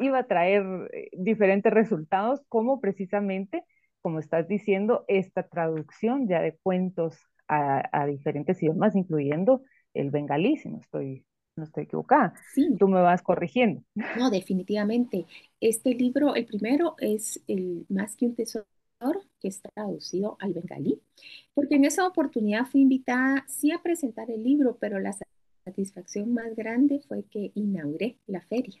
iba 0.00 0.18
a 0.18 0.26
traer 0.26 0.64
eh, 0.92 1.08
diferentes 1.12 1.72
resultados, 1.72 2.40
como 2.48 2.80
precisamente, 2.80 3.64
como 4.00 4.18
estás 4.18 4.48
diciendo, 4.48 5.04
esta 5.08 5.48
traducción 5.48 6.26
ya 6.28 6.40
de 6.40 6.56
cuentos 6.62 7.18
a, 7.48 8.06
diferentes 8.06 8.62
idiomas, 8.62 8.94
incluyendo 8.94 9.62
el 9.92 10.10
bengalí, 10.10 10.56
si 10.56 10.68
no 10.68 10.78
estoy, 10.78 11.24
no 11.56 11.64
estoy 11.64 11.82
equivocada. 11.82 12.32
Sí. 12.54 12.76
Tú 12.78 12.86
me 12.86 13.00
vas 13.00 13.22
corrigiendo. 13.22 13.82
No, 14.16 14.30
definitivamente. 14.30 15.26
Este 15.60 15.94
libro, 15.94 16.36
el 16.36 16.46
primero, 16.46 16.94
es 17.00 17.42
el 17.48 17.86
Más 17.88 18.14
que 18.14 18.26
un 18.26 18.36
tesoro 18.36 18.66
que 19.40 19.48
está 19.48 19.68
traducido 19.70 20.36
al 20.38 20.52
bengalí, 20.52 21.00
porque 21.54 21.74
en 21.74 21.86
esa 21.86 22.06
oportunidad 22.06 22.66
fui 22.66 22.82
invitada 22.82 23.44
sí 23.48 23.72
a 23.72 23.82
presentar 23.82 24.30
el 24.30 24.44
libro, 24.44 24.76
pero 24.78 25.00
la 25.00 25.12
satisfacción 25.64 26.32
más 26.32 26.54
grande 26.54 27.00
fue 27.08 27.24
que 27.24 27.50
inauguré 27.54 28.18
la 28.26 28.42
feria 28.42 28.80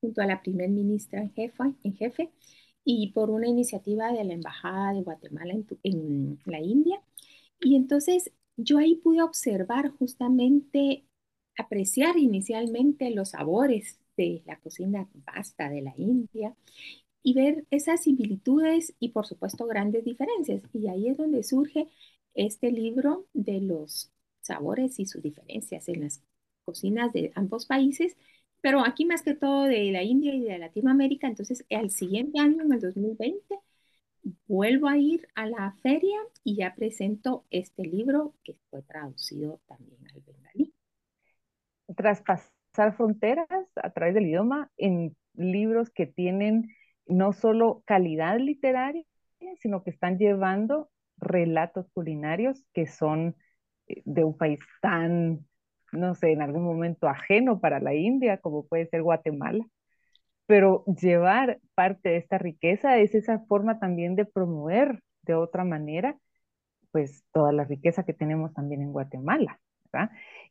junto 0.00 0.22
a 0.22 0.26
la 0.26 0.42
primer 0.42 0.70
ministra 0.70 1.20
en 1.22 1.94
jefe, 1.94 2.30
y 2.84 3.12
por 3.12 3.30
una 3.30 3.48
iniciativa 3.48 4.12
de 4.12 4.24
la 4.24 4.34
Embajada 4.34 4.94
de 4.94 5.02
Guatemala 5.02 5.52
en, 5.54 5.66
en 5.82 6.38
la 6.46 6.60
India. 6.60 7.02
Y 7.60 7.76
entonces 7.76 8.32
yo 8.56 8.78
ahí 8.78 8.96
pude 8.96 9.22
observar 9.22 9.90
justamente, 9.90 11.04
apreciar 11.56 12.16
inicialmente 12.18 13.10
los 13.10 13.30
sabores 13.30 13.98
de 14.16 14.42
la 14.46 14.58
cocina 14.60 15.08
vasta 15.26 15.68
de 15.68 15.82
la 15.82 15.94
India 15.96 16.54
y 17.22 17.34
ver 17.34 17.66
esas 17.70 18.02
similitudes 18.04 18.94
y 19.00 19.10
por 19.10 19.26
supuesto 19.26 19.66
grandes 19.66 20.04
diferencias. 20.04 20.62
Y 20.72 20.88
ahí 20.88 21.08
es 21.08 21.16
donde 21.16 21.42
surge 21.42 21.88
este 22.34 22.70
libro 22.72 23.26
de 23.34 23.60
los 23.60 24.10
sabores 24.40 24.98
y 24.98 25.06
sus 25.06 25.22
diferencias 25.22 25.88
en 25.88 26.02
las 26.02 26.22
cocinas 26.64 27.12
de 27.12 27.32
ambos 27.34 27.66
países, 27.66 28.16
pero 28.60 28.84
aquí 28.84 29.04
más 29.04 29.22
que 29.22 29.34
todo 29.34 29.64
de 29.64 29.90
la 29.92 30.02
India 30.02 30.34
y 30.34 30.42
de 30.42 30.58
Latinoamérica. 30.58 31.26
Entonces, 31.26 31.64
al 31.70 31.90
siguiente 31.90 32.40
año, 32.40 32.62
en 32.62 32.72
el 32.72 32.80
2020, 32.80 33.58
vuelvo 34.46 34.88
a 34.88 34.98
ir 34.98 35.28
a 35.34 35.46
la 35.46 35.72
feria 35.82 36.18
y 36.44 36.56
ya 36.56 36.74
presento 36.74 37.44
este 37.50 37.84
libro 37.84 38.34
que 38.44 38.56
fue 38.70 38.82
traducido 38.82 39.60
también 39.66 40.00
al 40.12 40.20
bengalí. 40.22 40.74
Traspasar 41.96 42.96
fronteras 42.96 43.48
a 43.76 43.90
través 43.90 44.14
del 44.14 44.26
idioma 44.26 44.70
en 44.76 45.16
libros 45.34 45.90
que 45.90 46.06
tienen 46.06 46.70
no 47.06 47.32
solo 47.32 47.82
calidad 47.86 48.38
literaria, 48.38 49.04
sino 49.60 49.82
que 49.82 49.90
están 49.90 50.18
llevando 50.18 50.90
relatos 51.16 51.86
culinarios 51.92 52.64
que 52.72 52.86
son 52.86 53.36
eh, 53.86 54.02
de 54.04 54.24
un 54.24 54.36
país 54.36 54.60
tan, 54.82 55.46
no 55.92 56.14
sé, 56.14 56.32
en 56.32 56.42
algún 56.42 56.64
momento 56.64 57.08
ajeno 57.08 57.60
para 57.60 57.80
la 57.80 57.94
India, 57.94 58.38
como 58.38 58.66
puede 58.66 58.86
ser 58.86 59.02
Guatemala. 59.02 59.64
Pero 60.46 60.84
llevar 60.86 61.60
parte 61.74 62.10
de 62.10 62.16
esta 62.18 62.38
riqueza 62.38 62.98
es 62.98 63.14
esa 63.14 63.40
forma 63.40 63.78
también 63.78 64.16
de 64.16 64.24
promover 64.24 65.02
de 65.22 65.34
otra 65.34 65.64
manera, 65.64 66.16
pues 66.92 67.24
toda 67.32 67.52
la 67.52 67.64
riqueza 67.64 68.04
que 68.04 68.14
tenemos 68.14 68.54
también 68.54 68.82
en 68.82 68.92
Guatemala. 68.92 69.60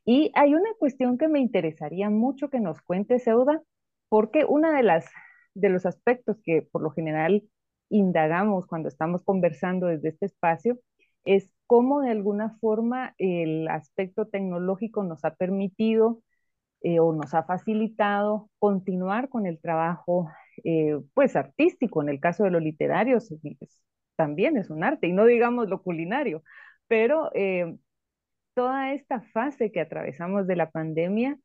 Y 0.06 0.32
hay 0.36 0.54
una 0.54 0.70
cuestión 0.80 1.18
que 1.18 1.28
me 1.28 1.40
interesaría 1.40 2.10
mucho 2.10 2.50
que 2.50 2.60
nos 2.60 2.82
cuente, 2.82 3.20
Seuda, 3.20 3.62
porque 4.10 4.46
una 4.46 4.76
de 4.76 4.84
las 4.84 5.06
de 5.54 5.70
los 5.70 5.86
aspectos 5.86 6.38
que 6.44 6.62
por 6.62 6.84
lo 6.84 6.92
general 6.92 7.44
indagamos 7.90 8.68
cuando 8.68 8.90
estamos 8.90 9.24
conversando 9.24 9.88
desde 9.88 10.10
este 10.10 10.28
espacio 10.28 10.80
es 11.26 11.50
cómo 11.68 12.02
de 12.02 12.12
alguna 12.12 12.58
forma 12.60 13.14
el 13.18 13.68
aspecto 13.68 14.28
tecnológico 14.28 15.04
nos 15.04 15.24
ha 15.26 15.36
permitido 15.36 16.24
eh, 16.82 17.00
o 17.00 17.14
nos 17.14 17.34
ha 17.34 17.44
facilitado 17.44 18.50
continuar 18.60 19.30
con 19.30 19.46
el 19.46 19.60
trabajo 19.60 20.30
eh, 20.64 21.00
pues 21.14 21.36
artístico. 21.36 22.02
En 22.02 22.10
el 22.10 22.20
caso 22.20 22.44
de 22.44 22.52
lo 22.52 22.60
literario 22.60 23.18
también 24.16 24.58
es 24.58 24.70
un 24.70 24.84
arte 24.84 25.08
y 25.08 25.14
no 25.14 25.26
digamos 25.26 25.70
lo 25.70 25.84
culinario, 25.84 26.44
pero 26.88 27.32
eh, 27.36 27.78
toda 28.54 28.94
esta 28.94 29.22
fase 29.22 29.72
que 29.72 29.82
atravesamos 29.82 30.48
de 30.48 30.56
la 30.56 30.72
pandemia 30.72 31.38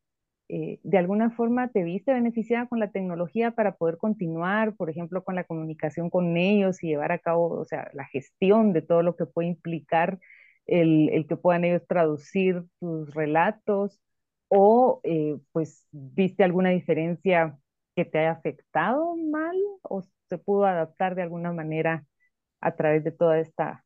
eh, 0.48 0.80
de 0.82 0.98
alguna 0.98 1.30
forma 1.30 1.68
te 1.68 1.82
viste 1.82 2.12
beneficiada 2.12 2.66
con 2.66 2.78
la 2.80 2.90
tecnología 2.90 3.52
para 3.52 3.76
poder 3.76 3.96
continuar, 3.96 4.74
por 4.76 4.90
ejemplo, 4.90 5.24
con 5.24 5.34
la 5.34 5.44
comunicación 5.44 6.10
con 6.10 6.36
ellos 6.36 6.82
y 6.82 6.88
llevar 6.88 7.12
a 7.12 7.18
cabo, 7.18 7.48
o 7.58 7.64
sea, 7.64 7.90
la 7.94 8.04
gestión 8.06 8.72
de 8.72 8.82
todo 8.82 9.02
lo 9.02 9.16
que 9.16 9.26
puede 9.26 9.48
implicar 9.48 10.18
el, 10.66 11.26
que 11.28 11.36
puedan 11.36 11.64
ellos 11.64 11.86
traducir 11.86 12.64
tus 12.80 13.12
relatos 13.14 14.00
o 14.48 15.00
eh, 15.04 15.38
pues 15.52 15.86
viste 15.90 16.44
alguna 16.44 16.70
diferencia 16.70 17.58
que 17.96 18.04
te 18.04 18.18
haya 18.18 18.32
afectado 18.32 19.16
mal 19.16 19.56
o 19.82 20.02
se 20.28 20.38
pudo 20.38 20.66
adaptar 20.66 21.14
de 21.14 21.22
alguna 21.22 21.52
manera 21.52 22.04
a 22.60 22.76
través 22.76 23.04
de 23.04 23.12
toda 23.12 23.38
esta 23.40 23.84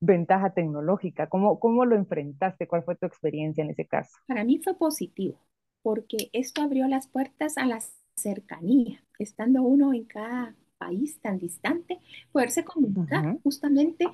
ventaja 0.00 0.54
tecnológica? 0.54 1.28
¿Cómo, 1.28 1.60
cómo 1.60 1.84
lo 1.84 1.96
enfrentaste? 1.96 2.66
¿Cuál 2.66 2.84
fue 2.84 2.96
tu 2.96 3.06
experiencia 3.06 3.62
en 3.62 3.70
ese 3.70 3.86
caso? 3.86 4.16
Para 4.26 4.44
mí 4.44 4.60
fue 4.62 4.76
positivo 4.76 5.38
porque 5.82 6.30
esto 6.32 6.62
abrió 6.62 6.86
las 6.88 7.06
puertas 7.08 7.56
a 7.58 7.66
la 7.66 7.80
cercanía, 8.14 9.02
estando 9.18 9.62
uno 9.62 9.94
en 9.94 10.04
cada 10.04 10.54
país 10.78 11.20
tan 11.20 11.38
distante, 11.38 11.98
poderse 12.32 12.64
comunicar 12.64 13.38
justamente 13.42 14.06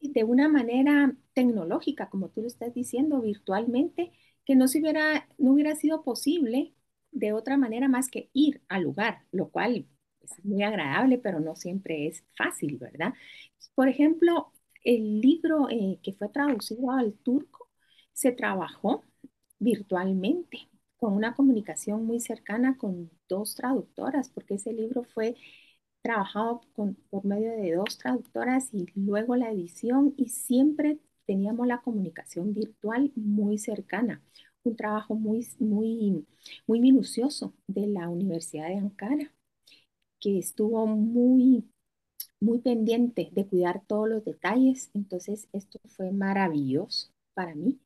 de 0.00 0.24
una 0.24 0.48
manera 0.48 1.14
tecnológica, 1.34 2.08
como 2.08 2.28
tú 2.30 2.42
lo 2.42 2.48
estás 2.48 2.74
diciendo, 2.74 3.20
virtualmente, 3.20 4.12
que 4.44 4.56
no, 4.56 4.66
se 4.66 4.80
hubiera, 4.80 5.28
no 5.38 5.52
hubiera 5.52 5.74
sido 5.76 6.02
posible 6.02 6.74
de 7.12 7.32
otra 7.32 7.56
manera 7.56 7.88
más 7.88 8.08
que 8.08 8.30
ir 8.32 8.62
al 8.68 8.82
lugar, 8.82 9.24
lo 9.32 9.50
cual 9.50 9.86
es 10.20 10.44
muy 10.44 10.62
agradable, 10.62 11.18
pero 11.18 11.40
no 11.40 11.56
siempre 11.56 12.06
es 12.06 12.24
fácil, 12.36 12.78
¿verdad? 12.78 13.14
Por 13.74 13.88
ejemplo, 13.88 14.52
el 14.84 15.20
libro 15.20 15.68
eh, 15.70 15.98
que 16.02 16.12
fue 16.12 16.28
traducido 16.28 16.90
al 16.90 17.12
turco 17.14 17.68
se 18.12 18.32
trabajó 18.32 19.04
virtualmente, 19.60 20.68
con 20.98 21.14
una 21.14 21.34
comunicación 21.36 22.06
muy 22.06 22.20
cercana 22.20 22.78
con 22.78 23.10
dos 23.28 23.54
traductoras, 23.56 24.30
porque 24.30 24.54
ese 24.56 24.72
libro 24.74 25.04
fue 25.04 25.36
trabajado 26.02 26.62
por 27.10 27.24
medio 27.24 27.52
de 27.52 27.74
dos 27.74 27.98
traductoras 27.98 28.72
y 28.72 28.86
luego 28.94 29.36
la 29.36 29.50
edición 29.52 30.14
y 30.16 30.28
siempre 30.30 30.98
teníamos 31.26 31.66
la 31.66 31.82
comunicación 31.82 32.54
virtual 32.54 33.12
muy 33.16 33.58
cercana. 33.58 34.22
Un 34.64 34.76
trabajo 34.76 35.14
muy, 35.14 35.46
muy, 35.58 36.26
muy 36.66 36.80
minucioso 36.80 37.54
de 37.66 37.86
la 37.86 38.08
Universidad 38.08 38.68
de 38.68 38.76
Ankara, 38.76 39.32
que 40.20 40.38
estuvo 40.38 40.86
muy, 40.86 41.64
muy 42.40 42.60
pendiente 42.60 43.30
de 43.32 43.46
cuidar 43.46 43.82
todos 43.86 44.08
los 44.08 44.24
detalles. 44.24 44.90
Entonces, 44.94 45.48
esto 45.52 45.80
fue 45.88 46.12
maravilloso 46.12 47.10
para 47.34 47.54
mí. 47.54 47.80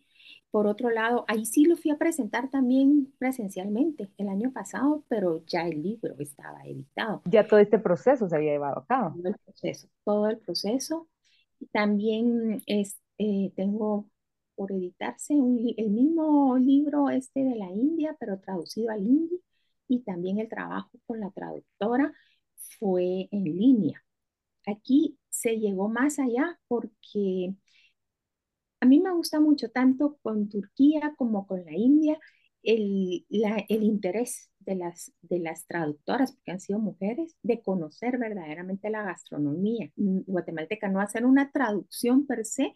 Por 0.54 0.68
otro 0.68 0.88
lado, 0.88 1.24
ahí 1.26 1.46
sí 1.46 1.64
lo 1.64 1.76
fui 1.76 1.90
a 1.90 1.98
presentar 1.98 2.48
también 2.48 3.12
presencialmente 3.18 4.08
el 4.18 4.28
año 4.28 4.52
pasado, 4.52 5.04
pero 5.08 5.44
ya 5.46 5.66
el 5.66 5.82
libro 5.82 6.14
estaba 6.20 6.64
editado. 6.64 7.22
Ya 7.24 7.48
todo 7.48 7.58
este 7.58 7.80
proceso 7.80 8.28
se 8.28 8.36
había 8.36 8.52
llevado 8.52 8.78
a 8.78 8.86
cabo. 8.86 9.16
Todo 9.16 9.28
el 9.30 9.36
proceso, 9.44 9.88
todo 10.04 10.28
el 10.28 10.38
proceso. 10.38 11.08
También 11.72 12.62
es, 12.66 13.00
eh, 13.18 13.52
tengo 13.56 14.08
por 14.54 14.70
editarse 14.70 15.34
el 15.34 15.90
mismo 15.90 16.56
libro 16.56 17.10
este 17.10 17.42
de 17.42 17.56
la 17.56 17.72
India, 17.72 18.16
pero 18.20 18.38
traducido 18.38 18.90
al 18.90 19.04
hindi, 19.04 19.42
y 19.88 20.02
también 20.02 20.38
el 20.38 20.48
trabajo 20.48 20.90
con 21.08 21.18
la 21.18 21.32
traductora 21.32 22.12
fue 22.78 23.28
en 23.32 23.42
línea. 23.42 24.04
Aquí 24.68 25.18
se 25.30 25.58
llegó 25.58 25.88
más 25.88 26.20
allá 26.20 26.60
porque 26.68 27.56
a 28.80 28.86
mí 28.86 29.00
me 29.00 29.12
gusta 29.12 29.40
mucho 29.40 29.70
tanto 29.70 30.18
con 30.22 30.48
Turquía 30.48 31.14
como 31.16 31.46
con 31.46 31.64
la 31.64 31.72
India 31.72 32.18
el, 32.62 33.26
el 33.68 33.82
interés 33.82 34.50
de 34.60 34.74
las, 34.74 35.12
de 35.22 35.38
las 35.38 35.66
traductoras, 35.66 36.32
porque 36.32 36.52
han 36.52 36.60
sido 36.60 36.78
mujeres, 36.78 37.36
de 37.42 37.62
conocer 37.62 38.18
verdaderamente 38.18 38.90
la 38.90 39.02
gastronomía 39.02 39.90
guatemalteca, 39.96 40.88
no 40.88 41.00
hacer 41.00 41.26
una 41.26 41.50
traducción 41.50 42.26
per 42.26 42.44
se, 42.44 42.72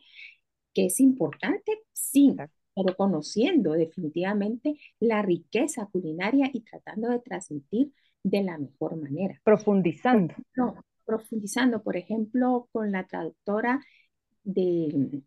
que 0.75 0.87
es 0.87 1.01
importante, 1.01 1.73
sí, 1.93 2.37
pero 2.75 2.97
conociendo 2.97 3.73
definitivamente 3.73 4.79
la 5.01 5.23
riqueza 5.23 5.87
culinaria 5.87 6.51
y 6.53 6.61
tratando 6.61 7.09
de 7.09 7.21
transmitir 7.21 7.93
de 8.23 8.43
la 8.43 8.59
mejor 8.59 8.97
manera. 8.97 9.41
Profundizando. 9.43 10.35
No, 10.55 10.75
profundizando, 11.05 11.83
por 11.83 11.97
ejemplo, 11.97 12.69
con 12.73 12.93
la 12.93 13.07
traductora 13.07 13.81
de, 14.45 15.23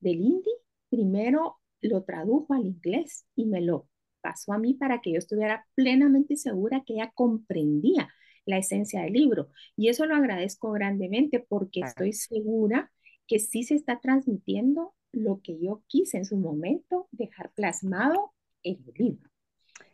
del 0.00 0.20
hindi, 0.20 0.50
primero 0.90 1.58
lo 1.80 2.02
tradujo 2.04 2.54
al 2.54 2.66
inglés 2.66 3.26
y 3.34 3.46
me 3.46 3.60
lo 3.60 3.88
pasó 4.20 4.52
a 4.52 4.58
mí 4.58 4.74
para 4.74 5.00
que 5.00 5.12
yo 5.12 5.18
estuviera 5.18 5.66
plenamente 5.74 6.36
segura 6.36 6.82
que 6.84 6.94
ella 6.94 7.12
comprendía 7.14 8.08
la 8.44 8.58
esencia 8.58 9.02
del 9.02 9.12
libro. 9.12 9.50
Y 9.76 9.88
eso 9.88 10.06
lo 10.06 10.16
agradezco 10.16 10.72
grandemente 10.72 11.44
porque 11.46 11.80
estoy 11.80 12.12
segura 12.12 12.90
que 13.26 13.38
sí 13.38 13.62
se 13.62 13.74
está 13.74 14.00
transmitiendo 14.00 14.94
lo 15.12 15.40
que 15.42 15.58
yo 15.60 15.82
quise 15.86 16.18
en 16.18 16.24
su 16.24 16.36
momento 16.36 17.08
dejar 17.12 17.52
plasmado 17.52 18.32
en 18.62 18.82
el 18.86 18.94
libro. 18.94 19.30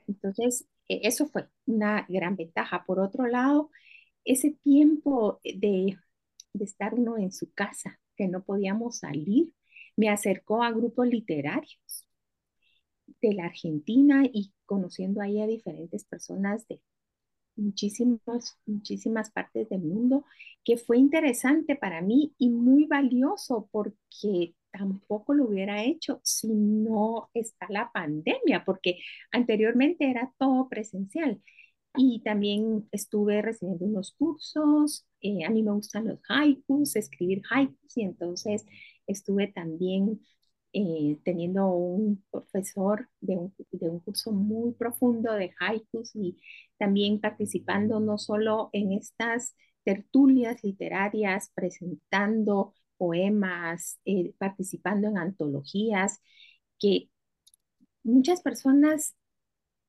Entonces, 0.07 0.67
e, 0.89 1.01
eso 1.03 1.27
fue 1.27 1.49
una 1.67 2.07
gran 2.09 2.37
ventaja. 2.37 2.85
Por 2.87 3.01
otro 3.01 3.27
lado, 3.27 3.71
ese 4.25 4.53
tiempo 4.63 5.41
de, 5.45 5.97
de 6.53 6.65
estar 6.65 6.95
uno 6.95 7.19
en 7.19 7.33
su 7.33 7.53
casa, 7.53 7.99
que 8.17 8.29
no 8.29 8.45
podíamos 8.45 8.99
salir, 8.99 9.53
me 9.97 10.09
acercó 10.11 10.63
a 10.63 10.71
grupos 10.73 11.07
literarios 11.09 12.07
de 13.21 13.35
la 13.35 13.47
Argentina 13.47 14.23
y 14.33 14.53
conociendo 14.67 15.21
ahí 15.21 15.41
a 15.41 15.47
diferentes 15.47 16.05
personas 16.05 16.67
de 16.69 16.81
muchísimas, 17.57 18.59
muchísimas 18.67 19.31
partes 19.31 19.69
del 19.69 19.83
mundo, 19.83 20.25
que 20.65 20.77
fue 20.77 20.99
interesante 20.99 21.77
para 21.77 22.03
mí 22.03 22.35
y 22.39 22.51
muy 22.51 22.87
valioso 22.87 23.69
porque 23.73 24.55
tampoco 24.73 25.35
lo 25.35 25.47
hubiera 25.47 25.85
hecho 25.85 26.21
si 26.25 26.49
no 26.55 27.31
está 27.35 27.67
la 27.71 27.93
pandemia, 27.93 28.65
porque 28.65 28.99
anteriormente 29.33 30.11
era 30.11 30.33
todo 30.39 30.69
presencial. 30.69 31.41
Y 31.97 32.23
también 32.25 32.89
estuve 32.93 33.43
recibiendo 33.43 33.85
unos 33.87 34.13
cursos, 34.13 35.07
eh, 35.21 35.45
a 35.45 35.51
mí 35.51 35.63
me 35.63 35.73
gustan 35.73 36.09
los 36.09 36.21
haikus, 36.29 36.97
escribir 36.97 37.43
haikus, 37.51 37.97
y 37.97 38.03
entonces 38.03 38.67
estuve 39.07 39.49
también 39.49 40.21
eh, 40.73 41.19
teniendo 41.25 41.69
un 41.69 42.25
profesor 42.31 43.09
de 43.21 43.37
un, 43.37 43.55
de 43.71 43.89
un, 43.89 44.01
curso 44.01 44.33
muy 44.33 44.73
profundo 44.73 45.33
de 45.33 45.55
haikus 45.61 46.17
y 46.17 46.37
también 46.79 47.21
participando 47.21 48.01
no 48.01 48.19
solo 48.19 48.71
en 48.73 48.93
estas 48.93 49.55
tertulias 49.85 50.65
literarias, 50.65 51.53
presentando 51.55 52.75
poemas, 52.97 54.01
eh, 54.05 54.35
participando 54.39 55.09
en 55.09 55.19
antologías, 55.19 56.21
que 56.79 57.11
muchas 58.03 58.43
personas 58.43 59.15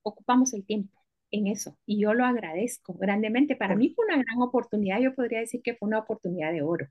ocupamos 0.04 0.54
el 0.54 0.66
tiempo 0.66 1.00
en 1.32 1.48
eso 1.48 1.78
y 1.86 2.00
yo 2.02 2.14
lo 2.14 2.26
agradezco 2.26 2.94
grandemente. 2.94 3.56
Para 3.56 3.76
mí 3.76 3.94
fue 3.96 4.06
una 4.06 4.18
gran 4.18 4.42
oportunidad, 4.42 5.00
yo 5.00 5.16
podría 5.16 5.40
decir 5.40 5.62
que 5.64 5.76
fue 5.76 5.88
una 5.88 6.00
oportunidad 6.00 6.52
de 6.52 6.62
oro. 6.62 6.88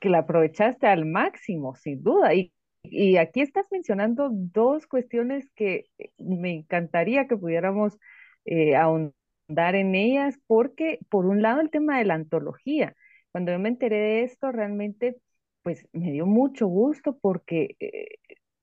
Que 0.00 0.08
la 0.08 0.18
aprovechaste 0.18 0.86
al 0.86 1.06
máximo, 1.06 1.74
sin 1.76 2.02
duda. 2.02 2.34
Y, 2.34 2.52
y 2.82 3.16
aquí 3.16 3.40
estás 3.40 3.66
mencionando 3.70 4.30
dos 4.32 4.86
cuestiones 4.86 5.50
que 5.54 5.86
me 6.18 6.52
encantaría 6.52 7.26
que 7.26 7.36
pudiéramos 7.36 7.98
eh, 8.44 8.76
ahondar 8.76 9.74
en 9.74 9.94
ellas, 9.94 10.38
porque 10.46 10.98
por 11.08 11.26
un 11.26 11.42
lado 11.42 11.60
el 11.60 11.70
tema 11.70 11.98
de 11.98 12.04
la 12.04 12.14
antología. 12.14 12.94
Cuando 13.32 13.52
yo 13.52 13.58
me 13.58 13.68
enteré 13.68 13.96
de 13.96 14.22
esto, 14.22 14.52
realmente, 14.52 15.16
pues 15.62 15.86
me 15.92 16.12
dio 16.12 16.26
mucho 16.26 16.66
gusto 16.66 17.18
porque 17.20 17.76
eh, 17.80 18.18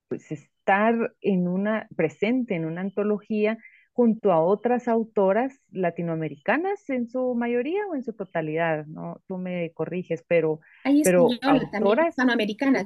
pues 0.07 0.31
estar 0.31 1.13
en 1.21 1.47
una, 1.47 1.87
presente 1.95 2.55
en 2.55 2.65
una 2.65 2.81
antología 2.81 3.57
junto 3.95 4.33
a 4.33 4.43
otras 4.43 4.89
autoras 4.89 5.57
latinoamericanas 5.71 6.89
en 6.89 7.07
su 7.07 7.33
mayoría 7.33 7.87
o 7.89 7.95
en 7.95 8.03
su 8.03 8.11
totalidad, 8.11 8.85
¿no? 8.87 9.21
Tú 9.25 9.37
me 9.37 9.71
corriges, 9.71 10.21
pero, 10.27 10.59
pero 11.01 11.29
autoras 11.71 12.09
hispanoamericanas, 12.09 12.85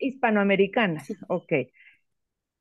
hispanoamericanas, 0.00 1.16
ok. 1.28 1.52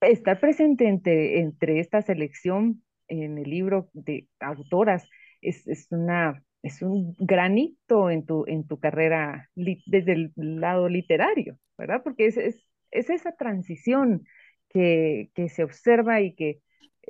Estar 0.02 0.39
presente 0.39 0.88
entre, 0.88 1.39
entre 1.39 1.80
esta 1.80 2.04
selección 2.04 2.84
en 3.08 3.39
el 3.39 3.49
libro 3.49 3.89
de 3.93 4.28
autoras 4.39 5.10
es, 5.41 5.67
es 5.67 5.88
una 5.89 6.43
es 6.62 6.84
un 6.84 7.15
granito 7.17 8.12
en 8.12 8.23
tu, 8.23 8.45
en 8.45 8.67
tu 8.67 8.80
carrera 8.80 9.49
desde 9.56 10.12
el 10.12 10.32
lado 10.36 10.89
literario, 10.89 11.58
¿verdad? 11.75 12.02
Porque 12.04 12.28
es, 12.28 12.38
es, 12.38 12.62
es 12.91 13.10
esa 13.10 13.32
transición 13.32 14.28
que, 14.67 15.32
que, 15.34 15.49
se 15.49 15.63
observa 15.63 16.21
y 16.21 16.36
que 16.36 16.60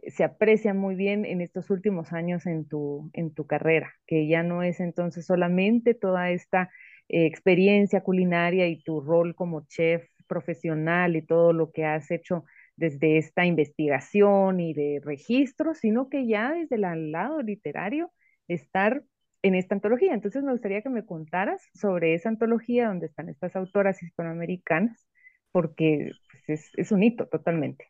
se 0.08 0.24
aprecia 0.24 0.74
muy 0.74 0.96
bien 0.96 1.26
en 1.26 1.42
estos 1.42 1.70
últimos 1.70 2.14
años 2.14 2.46
en 2.46 2.68
tu, 2.68 3.10
en 3.14 3.34
tu 3.34 3.48
carrera, 3.48 3.94
que 4.08 4.28
ya 4.28 4.44
no 4.44 4.64
es 4.64 4.80
entonces 4.80 5.26
solamente 5.26 5.94
toda 5.94 6.32
esta 6.32 6.70
eh, 7.10 7.26
experiencia 7.26 8.02
culinaria 8.02 8.68
y 8.68 8.82
tu 8.84 9.02
rol 9.02 9.36
como 9.36 9.66
chef 9.68 10.08
profesional 10.28 11.16
y 11.16 11.22
todo 11.26 11.54
lo 11.54 11.72
que 11.72 11.86
has 11.86 12.12
hecho 12.12 12.46
desde 12.76 13.18
esta 13.18 13.46
investigación 13.46 14.60
y 14.60 14.74
de 14.74 15.02
registro, 15.04 15.74
sino 15.74 16.10
que 16.10 16.28
ya 16.28 16.54
desde 16.54 16.76
el 16.78 17.12
lado 17.12 17.42
literario 17.42 18.12
estar 18.48 19.04
en 19.42 19.56
esta 19.56 19.76
antología. 19.76 20.14
Entonces 20.14 20.44
me 20.44 20.52
gustaría 20.52 20.82
que 20.82 20.90
me 20.90 21.06
contaras 21.06 21.62
sobre 21.74 22.14
esa 22.14 22.30
antología 22.30 22.88
donde 22.88 23.08
están 23.08 23.30
estas 23.30 23.56
autoras 23.56 24.02
hispanoamericanas, 24.02 25.08
porque 25.52 26.12
pues, 26.46 26.72
es, 26.76 26.92
un 26.92 27.04
hito 27.04 27.28
totalmente. 27.28 27.86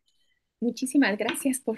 Muchísimas 0.60 1.18
gracias 1.18 1.60
por, 1.60 1.78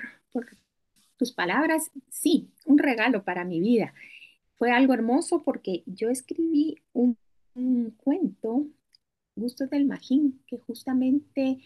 tus 1.18 1.32
palabras. 1.34 1.92
Sí, 2.10 2.50
un 2.66 2.80
regalo 2.80 3.24
para 3.24 3.46
mi 3.46 3.60
vida. 3.60 3.94
Fue 4.56 4.72
algo 4.72 4.94
hermoso 4.94 5.44
porque 5.44 5.84
yo 5.86 6.10
escribí 6.10 6.78
un, 6.94 7.16
un 7.54 7.92
cuento, 7.92 8.66
Gustos 9.36 9.70
del 9.70 9.86
Magín, 9.86 10.42
que 10.48 10.58
justamente 10.58 11.60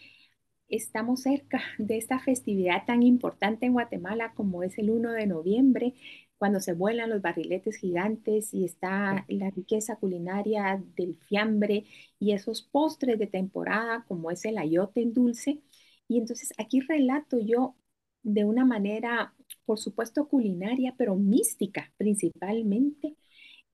estamos 0.68 1.22
cerca 1.22 1.62
de 1.78 1.96
esta 1.96 2.18
festividad 2.18 2.84
tan 2.86 3.02
importante 3.02 3.66
en 3.66 3.72
Guatemala 3.72 4.32
como 4.34 4.62
es 4.62 4.76
el 4.78 4.90
1 4.90 5.12
de 5.12 5.26
noviembre, 5.26 5.94
cuando 6.38 6.60
se 6.60 6.74
vuelan 6.74 7.10
los 7.10 7.22
barriletes 7.22 7.76
gigantes 7.76 8.52
y 8.52 8.64
está 8.64 9.24
la 9.28 9.50
riqueza 9.50 9.96
culinaria 9.96 10.82
del 10.96 11.16
fiambre 11.16 11.84
y 12.18 12.32
esos 12.32 12.62
postres 12.62 13.18
de 13.18 13.26
temporada 13.26 14.04
como 14.06 14.30
es 14.30 14.44
el 14.44 14.58
ayote 14.58 15.00
en 15.00 15.14
dulce. 15.14 15.62
Y 16.08 16.18
entonces 16.18 16.52
aquí 16.58 16.80
relato 16.80 17.38
yo 17.40 17.74
de 18.22 18.44
una 18.44 18.64
manera, 18.64 19.34
por 19.64 19.78
supuesto, 19.78 20.28
culinaria, 20.28 20.94
pero 20.98 21.16
mística 21.16 21.92
principalmente, 21.96 23.16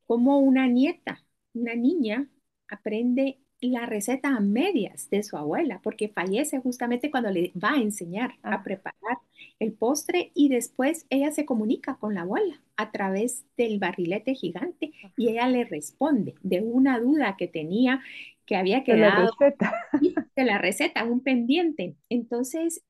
como 0.07 0.39
una 0.41 0.67
nieta, 0.69 1.25
una 1.55 1.75
niña, 1.75 2.29
aprende 2.69 3.39
la 3.63 3.87
receta 3.87 4.37
a 4.37 4.41
medias 4.41 5.09
de 5.11 5.23
su 5.23 5.37
abuela, 5.37 5.81
porque 5.83 6.09
fallece 6.09 6.59
justamente 6.59 7.11
cuando 7.11 7.31
le 7.31 7.53
va 7.57 7.75
a 7.75 7.81
enseñar 7.81 8.33
a 8.43 8.55
ah. 8.55 8.63
preparar 8.65 9.19
el 9.59 9.73
postre 9.73 10.33
y 10.35 10.49
después 10.49 11.07
ella 11.11 11.31
se 11.31 11.47
comunica 11.47 11.97
con 11.97 12.15
la 12.15 12.23
abuela 12.23 12.61
a 12.77 12.91
través 12.91 13.45
del 13.57 13.79
barrilete 13.79 14.35
gigante 14.35 14.93
y 15.17 15.29
ella 15.29 15.49
le 15.49 15.65
responde 15.65 16.35
de 16.43 16.61
una 16.61 16.99
duda 16.99 17.37
que 17.37 17.47
tenía 17.47 18.03
que 18.47 18.57
había 18.57 18.85
quedado 18.85 19.23
de 19.23 19.27
la 19.27 19.31
receta, 19.39 19.73
de 20.37 20.45
la 20.45 20.59
receta 20.59 21.05
un 21.05 21.23
pendiente. 21.23 21.97
Entonces, 22.09 22.85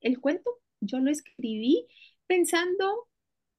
el 0.00 0.20
cuento 0.20 0.50
yo 0.80 0.98
lo 0.98 1.10
escribí 1.10 1.86
pensando 2.26 3.08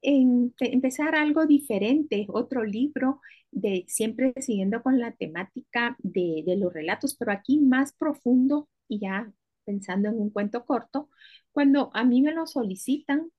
en 0.01 0.53
empezar 0.60 1.15
algo 1.15 1.45
diferente, 1.45 2.25
otro 2.29 2.63
libro 2.63 3.21
de 3.51 3.86
siempre 3.88 4.34
siguiendo 4.41 4.82
con 4.84 4.99
la 4.99 5.13
temática 5.13 5.95
de, 5.99 6.43
de, 6.45 6.58
los 6.58 6.73
relatos, 6.73 7.15
pero 7.15 7.32
aquí 7.32 7.60
más 7.60 7.93
profundo 7.93 8.67
y 8.88 8.99
ya 8.99 9.32
pensando 9.63 10.10
en 10.10 10.19
un 10.19 10.29
cuento 10.29 10.65
corto, 10.65 11.10
cuando 11.51 11.91
a 11.93 12.03
mí 12.03 12.21
me 12.21 12.34
lo 12.34 12.47
solicitan 12.47 13.32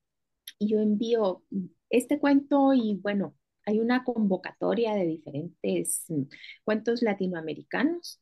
y 0.58 0.68
yo 0.68 0.80
envío 0.80 1.42
este 1.90 2.18
cuento 2.18 2.72
y 2.72 2.98
bueno, 3.02 3.34
hay 3.66 3.80
una 3.80 4.04
convocatoria 4.04 4.94
de 4.94 5.06
diferentes 5.06 6.04
mm, 6.08 6.22
cuentos 6.64 7.02
latinoamericanos 7.02 8.20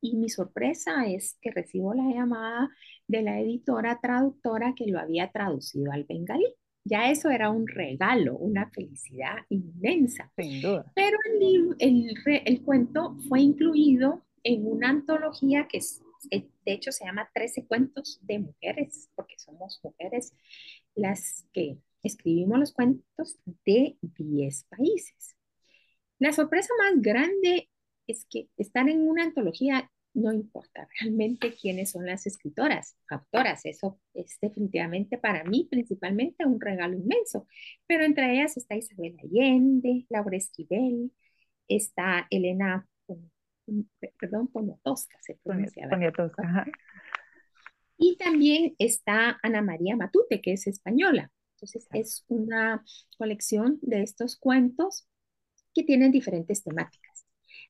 y 0.00 0.16
mi 0.16 0.28
sorpresa 0.28 1.06
es 1.06 1.38
que 1.40 1.50
recibo 1.52 1.94
la 1.94 2.10
llamada 2.12 2.70
de 3.06 3.22
la 3.22 3.40
editora 3.40 4.00
traductora 4.00 4.74
que 4.76 4.86
lo 4.86 4.98
había 4.98 5.30
traducido 5.30 5.92
al 5.92 6.04
bengalí. 6.04 6.54
Ya 6.84 7.10
eso 7.10 7.30
era 7.30 7.50
un 7.50 7.68
regalo, 7.68 8.36
una 8.36 8.68
felicidad 8.70 9.36
inmensa. 9.48 10.32
Sin 10.36 10.60
duda. 10.60 10.90
Pero 10.96 11.16
el, 11.40 11.76
el, 11.78 12.14
el 12.44 12.62
cuento 12.62 13.16
fue 13.28 13.40
incluido 13.40 14.24
en 14.42 14.66
una 14.66 14.90
antología 14.90 15.68
que 15.68 15.80
de 16.30 16.72
hecho 16.72 16.92
se 16.92 17.04
llama 17.04 17.30
13 17.32 17.66
cuentos 17.66 18.18
de 18.22 18.40
mujeres, 18.40 19.08
porque 19.14 19.38
somos 19.38 19.80
mujeres 19.82 20.34
las 20.94 21.46
que 21.52 21.78
escribimos 22.02 22.58
los 22.58 22.72
cuentos 22.72 23.38
de 23.64 23.96
10 24.00 24.64
países. 24.64 25.36
La 26.18 26.32
sorpresa 26.32 26.72
más 26.78 27.00
grande 27.00 27.68
es 28.06 28.26
que 28.30 28.48
estar 28.56 28.88
en 28.88 29.08
una 29.08 29.24
antología 29.24 29.90
no 30.14 30.32
importa 30.32 30.86
realmente 31.00 31.54
quiénes 31.54 31.92
son 31.92 32.06
las 32.06 32.26
escritoras, 32.26 32.96
autoras, 33.08 33.64
eso 33.64 33.98
es 34.14 34.38
definitivamente 34.40 35.18
para 35.18 35.44
mí 35.44 35.66
principalmente 35.70 36.44
un 36.44 36.60
regalo 36.60 36.94
inmenso, 36.94 37.46
pero 37.86 38.04
entre 38.04 38.34
ellas 38.34 38.56
está 38.56 38.76
Isabel 38.76 39.16
Allende, 39.22 40.06
Laura 40.10 40.36
Esquivel, 40.36 41.12
está 41.66 42.26
Elena, 42.30 42.86
perdón, 44.18 44.48
Poniatowska, 44.48 45.18
se 45.22 45.38
pronuncia. 45.42 45.88
Poniatowska, 45.88 46.66
Y 47.96 48.16
también 48.16 48.74
está 48.78 49.38
Ana 49.42 49.62
María 49.62 49.96
Matute, 49.96 50.40
que 50.40 50.52
es 50.52 50.66
española. 50.66 51.30
Entonces 51.62 51.86
es 51.92 52.24
una 52.26 52.84
colección 53.18 53.78
de 53.82 54.02
estos 54.02 54.36
cuentos 54.36 55.06
que 55.72 55.84
tienen 55.84 56.10
diferentes 56.10 56.64
temáticas. 56.64 57.24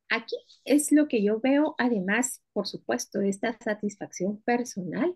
Aquí 0.08 0.36
es 0.64 0.92
lo 0.92 1.08
que 1.08 1.22
yo 1.22 1.40
veo, 1.40 1.74
además, 1.76 2.42
por 2.54 2.66
supuesto, 2.66 3.18
de 3.18 3.28
esta 3.28 3.56
satisfacción 3.62 4.40
personal, 4.42 5.14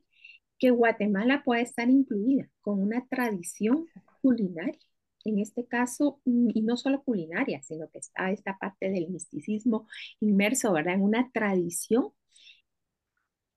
que 0.58 0.70
Guatemala 0.70 1.42
puede 1.42 1.62
estar 1.62 1.88
incluida 1.88 2.50
con 2.60 2.82
una 2.82 3.06
tradición 3.08 3.86
culinaria. 4.20 4.78
En 5.24 5.38
este 5.38 5.66
caso, 5.66 6.20
mm, 6.26 6.50
y 6.54 6.62
no 6.62 6.76
solo 6.76 7.02
culinaria, 7.02 7.62
sino 7.62 7.88
que 7.90 7.98
está 7.98 8.30
esta 8.30 8.58
parte 8.58 8.90
del 8.90 9.08
misticismo 9.08 9.88
inmerso, 10.20 10.72
¿verdad? 10.72 10.94
En 10.94 11.02
una 11.02 11.30
tradición 11.32 12.12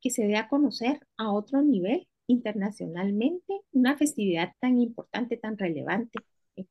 que 0.01 0.11
se 0.11 0.23
dé 0.27 0.37
a 0.37 0.47
conocer 0.47 1.05
a 1.17 1.31
otro 1.31 1.61
nivel 1.61 2.07
internacionalmente, 2.29 3.61
una 3.71 3.97
festividad 3.97 4.53
tan 4.59 4.79
importante, 4.79 5.35
tan 5.35 5.57
relevante 5.57 6.19
en 6.55 6.67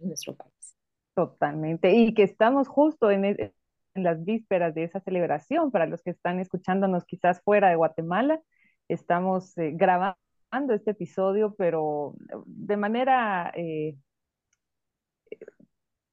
nuestro 0.00 0.36
país. 0.36 0.76
Totalmente. 1.14 1.92
Y 1.94 2.12
que 2.14 2.22
estamos 2.22 2.68
justo 2.68 3.10
en, 3.10 3.24
e, 3.24 3.54
en, 3.94 4.04
las 4.04 4.22
vísperas 4.24 4.74
de 4.74 4.84
esa 4.84 5.00
celebración. 5.00 5.70
Para 5.70 5.86
los 5.86 6.02
que 6.02 6.10
están 6.10 6.40
escuchándonos 6.40 7.06
quizás 7.06 7.40
fuera 7.42 7.70
de 7.70 7.76
Guatemala, 7.76 8.40
estamos 8.86 9.56
eh, 9.56 9.72
grabando 9.74 10.74
este 10.74 10.90
episodio, 10.90 11.54
pero 11.56 12.14
de 12.44 12.76
manera, 12.76 13.50
eh, 13.56 13.96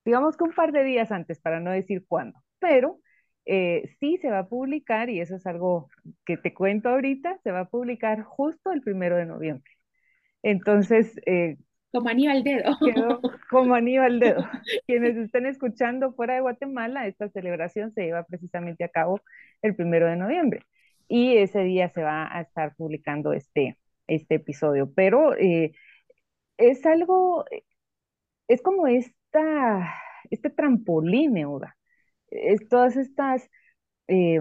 digamos 0.06 0.38
que 0.38 0.46
un 0.46 0.54
par 0.54 0.72
de 0.72 0.86
días 0.86 1.12
antes, 1.12 1.42
para 1.42 1.60
no 1.60 1.72
decir 1.72 2.06
cuándo. 2.08 2.40
Pero 2.60 3.00
eh, 3.46 3.96
sí 4.00 4.18
se 4.22 4.30
va 4.30 4.40
a 4.40 4.50
publicar, 4.50 5.10
y 5.10 5.22
eso 5.22 5.36
es 5.36 5.46
algo 5.46 5.90
que 6.26 6.38
te 6.38 6.54
cuento 6.54 6.90
ahorita, 6.90 7.40
se 7.44 7.52
va 7.52 7.62
a 7.62 7.70
publicar 7.70 8.24
justo 8.24 8.72
el 8.72 8.82
primero 8.82 9.18
de 9.18 9.26
noviembre. 9.26 9.72
Entonces, 10.44 11.16
como 11.96 12.10
anillo 12.10 12.32
al 12.32 12.44
dedo. 12.44 12.78
Quedó 12.84 13.22
como 13.50 13.74
anillo 13.74 14.04
al 14.04 14.20
dedo. 14.20 14.44
Quienes 14.86 15.16
estén 15.16 15.46
escuchando 15.46 16.14
fuera 16.14 16.36
de 16.36 16.42
Guatemala, 16.42 17.08
esta 17.08 17.30
celebración 17.30 17.94
se 17.94 18.04
lleva 18.04 18.24
precisamente 18.24 18.84
a 18.84 18.90
cabo 18.90 19.22
el 19.62 19.76
primero 19.76 20.08
de 20.08 20.18
noviembre. 20.18 20.60
Y 21.08 21.38
ese 21.38 21.64
día 21.64 21.90
se 21.90 22.04
va 22.04 22.28
a 22.30 22.42
estar 22.42 22.76
publicando 22.76 23.32
este, 23.32 23.78
este 24.08 24.36
episodio. 24.36 24.92
Pero 24.94 25.36
eh, 25.38 25.72
es 26.58 26.86
algo, 26.86 27.46
es 28.50 28.62
como 28.62 28.88
esta, 28.88 29.94
este 30.30 30.50
trampolín, 30.50 31.38
Euda. 31.38 31.75
Es 32.44 32.68
todas 32.70 32.98
estas 32.98 33.50
eh, 34.08 34.40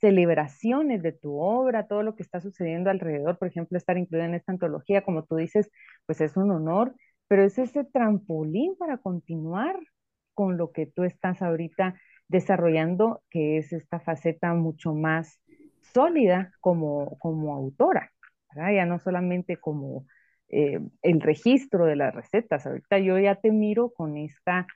celebraciones 0.00 1.02
de 1.02 1.12
tu 1.12 1.38
obra, 1.38 1.86
todo 1.86 2.02
lo 2.02 2.14
que 2.14 2.22
está 2.22 2.40
sucediendo 2.40 2.90
alrededor, 2.90 3.38
por 3.38 3.48
ejemplo, 3.48 3.76
estar 3.78 3.98
incluida 3.98 4.26
en 4.26 4.34
esta 4.34 4.52
antología, 4.52 5.02
como 5.02 5.24
tú 5.24 5.36
dices, 5.36 5.70
pues 6.06 6.20
es 6.20 6.36
un 6.36 6.50
honor, 6.50 6.94
pero 7.28 7.42
es 7.44 7.58
ese 7.58 7.84
trampolín 7.84 8.76
para 8.76 8.98
continuar 8.98 9.78
con 10.34 10.56
lo 10.56 10.72
que 10.72 10.86
tú 10.86 11.04
estás 11.04 11.42
ahorita 11.42 11.94
desarrollando, 12.28 13.22
que 13.30 13.58
es 13.58 13.72
esta 13.72 14.00
faceta 14.00 14.54
mucho 14.54 14.94
más 14.94 15.40
sólida 15.92 16.52
como, 16.60 17.18
como 17.18 17.54
autora, 17.54 18.12
ya 18.54 18.86
no 18.86 18.98
solamente 18.98 19.56
como 19.56 20.06
eh, 20.48 20.80
el 21.02 21.20
registro 21.20 21.86
de 21.86 21.96
las 21.96 22.14
recetas, 22.14 22.66
ahorita 22.66 22.98
yo 22.98 23.18
ya 23.18 23.36
te 23.36 23.50
miro 23.50 23.90
con 23.90 24.16
esta 24.16 24.66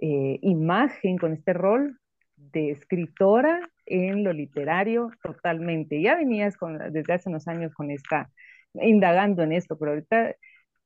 eh, 0.00 0.38
imagen, 0.42 1.18
con 1.18 1.32
este 1.32 1.52
rol 1.52 1.98
de 2.36 2.70
escritora 2.70 3.70
en 3.86 4.24
lo 4.24 4.32
literario 4.32 5.10
totalmente. 5.22 6.00
Ya 6.02 6.16
venías 6.16 6.56
con, 6.56 6.78
desde 6.92 7.12
hace 7.14 7.28
unos 7.28 7.48
años 7.48 7.72
con 7.74 7.90
esta, 7.90 8.30
indagando 8.74 9.42
en 9.42 9.52
esto, 9.52 9.78
pero 9.78 9.92
ahorita 9.92 10.34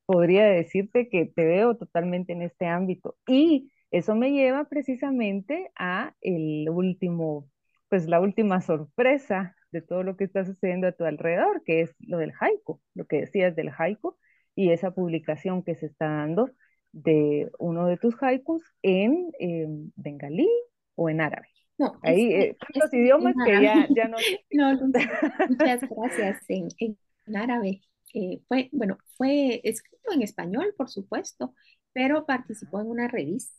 podría 0.06 0.44
decirte 0.44 1.08
que 1.08 1.26
te 1.26 1.44
veo 1.44 1.76
totalmente 1.76 2.32
en 2.32 2.42
este 2.42 2.66
ámbito. 2.66 3.16
Y 3.26 3.72
eso 3.90 4.14
me 4.14 4.32
lleva 4.32 4.64
precisamente 4.64 5.70
a 5.76 6.14
el 6.20 6.68
último, 6.70 7.48
pues 7.88 8.06
la 8.06 8.20
última 8.20 8.60
sorpresa 8.60 9.56
de 9.72 9.82
todo 9.82 10.02
lo 10.02 10.16
que 10.16 10.24
está 10.24 10.44
sucediendo 10.44 10.86
a 10.86 10.92
tu 10.92 11.04
alrededor, 11.04 11.62
que 11.64 11.82
es 11.82 11.94
lo 12.00 12.18
del 12.18 12.32
haiku, 12.38 12.80
lo 12.94 13.06
que 13.06 13.20
decías 13.20 13.54
del 13.56 13.70
haiku 13.76 14.16
y 14.54 14.70
esa 14.70 14.92
publicación 14.92 15.62
que 15.62 15.74
se 15.74 15.86
está 15.86 16.06
dando 16.06 16.50
de 16.92 17.50
uno 17.58 17.86
de 17.86 17.96
tus 17.96 18.14
haikus 18.22 18.62
en 18.82 19.32
eh, 19.38 19.66
bengalí 19.96 20.48
o 20.94 21.08
en 21.08 21.20
árabe. 21.20 21.48
No, 21.78 21.98
Ahí, 22.02 22.32
eh, 22.32 22.56
los 22.74 22.92
idiomas 22.92 23.34
que 23.44 23.62
ya, 23.62 23.88
ya 23.88 24.08
no... 24.08 24.16
no, 24.52 24.92
muchas 25.48 25.80
gracias 25.88 26.44
en, 26.48 26.68
en 26.78 27.36
árabe. 27.36 27.80
Eh, 28.12 28.42
fue, 28.48 28.68
bueno, 28.72 28.98
fue 29.16 29.60
escrito 29.64 30.12
en 30.12 30.22
español, 30.22 30.74
por 30.76 30.90
supuesto, 30.90 31.54
pero 31.92 32.26
participó 32.26 32.80
en 32.80 32.88
una 32.88 33.08
revista 33.08 33.54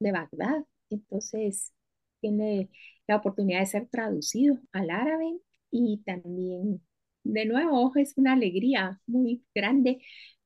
de 0.00 0.12
Bagdad. 0.12 0.64
Entonces, 0.90 1.72
tiene 2.20 2.70
la 3.06 3.16
oportunidad 3.16 3.60
de 3.60 3.66
ser 3.66 3.86
traducido 3.88 4.58
al 4.72 4.90
árabe 4.90 5.38
y 5.70 6.02
también, 6.04 6.82
de 7.24 7.44
nuevo, 7.46 7.92
es 7.96 8.14
una 8.16 8.32
alegría 8.32 9.00
muy 9.06 9.44
grande 9.54 9.98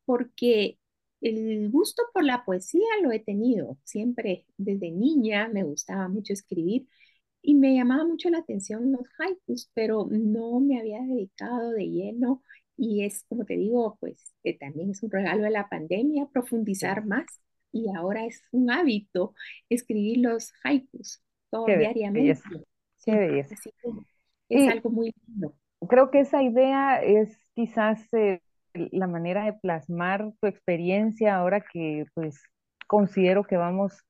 porque 0.05 0.79
el 1.21 1.71
gusto 1.71 2.03
por 2.13 2.25
la 2.25 2.45
poesía 2.45 2.87
lo 3.03 3.13
he 3.13 3.19
tenido 3.21 3.79
siempre 3.85 4.47
desde 4.57 4.91
niña, 4.91 5.49
me 5.49 5.65
gustaba 5.65 6.09
mucho 6.09 6.33
escribir 6.33 6.87
y 7.43 7.55
me 7.55 7.75
llamaba 7.75 8.05
mucho 8.05 8.31
la 8.31 8.39
atención 8.39 8.93
los 8.93 9.07
haikus, 9.19 9.71
pero 9.75 10.07
no 10.11 10.61
me 10.61 10.79
había 10.79 11.01
dedicado 11.01 11.73
de 11.73 11.89
lleno 11.89 12.43
y 12.77 13.05
es, 13.05 13.25
como 13.29 13.45
te 13.45 13.57
digo, 13.57 13.97
pues 14.01 14.35
que 14.45 14.55
también 14.55 14.91
es 14.91 15.03
un 15.03 15.11
regalo 15.11 15.43
de 15.43 15.51
la 15.51 15.69
pandemia 15.69 16.29
profundizar 16.33 17.05
más 17.05 17.27
y 17.73 17.87
ahora 17.95 18.25
es 18.25 18.43
un 18.53 18.71
hábito 18.71 19.35
escribir 19.69 20.19
los 20.19 20.53
haikus 20.63 21.23
todo 21.51 21.67
diariamente. 21.67 22.41
es 24.49 24.69
algo 24.73 24.91
muy 24.91 25.15
lindo. 25.27 25.55
Creo 25.89 26.11
que 26.11 26.21
esa 26.21 26.43
idea 26.43 27.03
es 27.03 27.37
quizás 27.55 28.13
eh, 28.15 28.41
la 28.75 29.07
manera 29.07 29.45
de 29.45 29.55
plasmar 29.55 30.33
tu 30.41 30.47
experiencia 30.47 31.37
ahora 31.37 31.61
que 31.61 32.05
pues 32.15 32.43
considero 32.87 33.45
que 33.45 33.57
vamos 33.57 34.05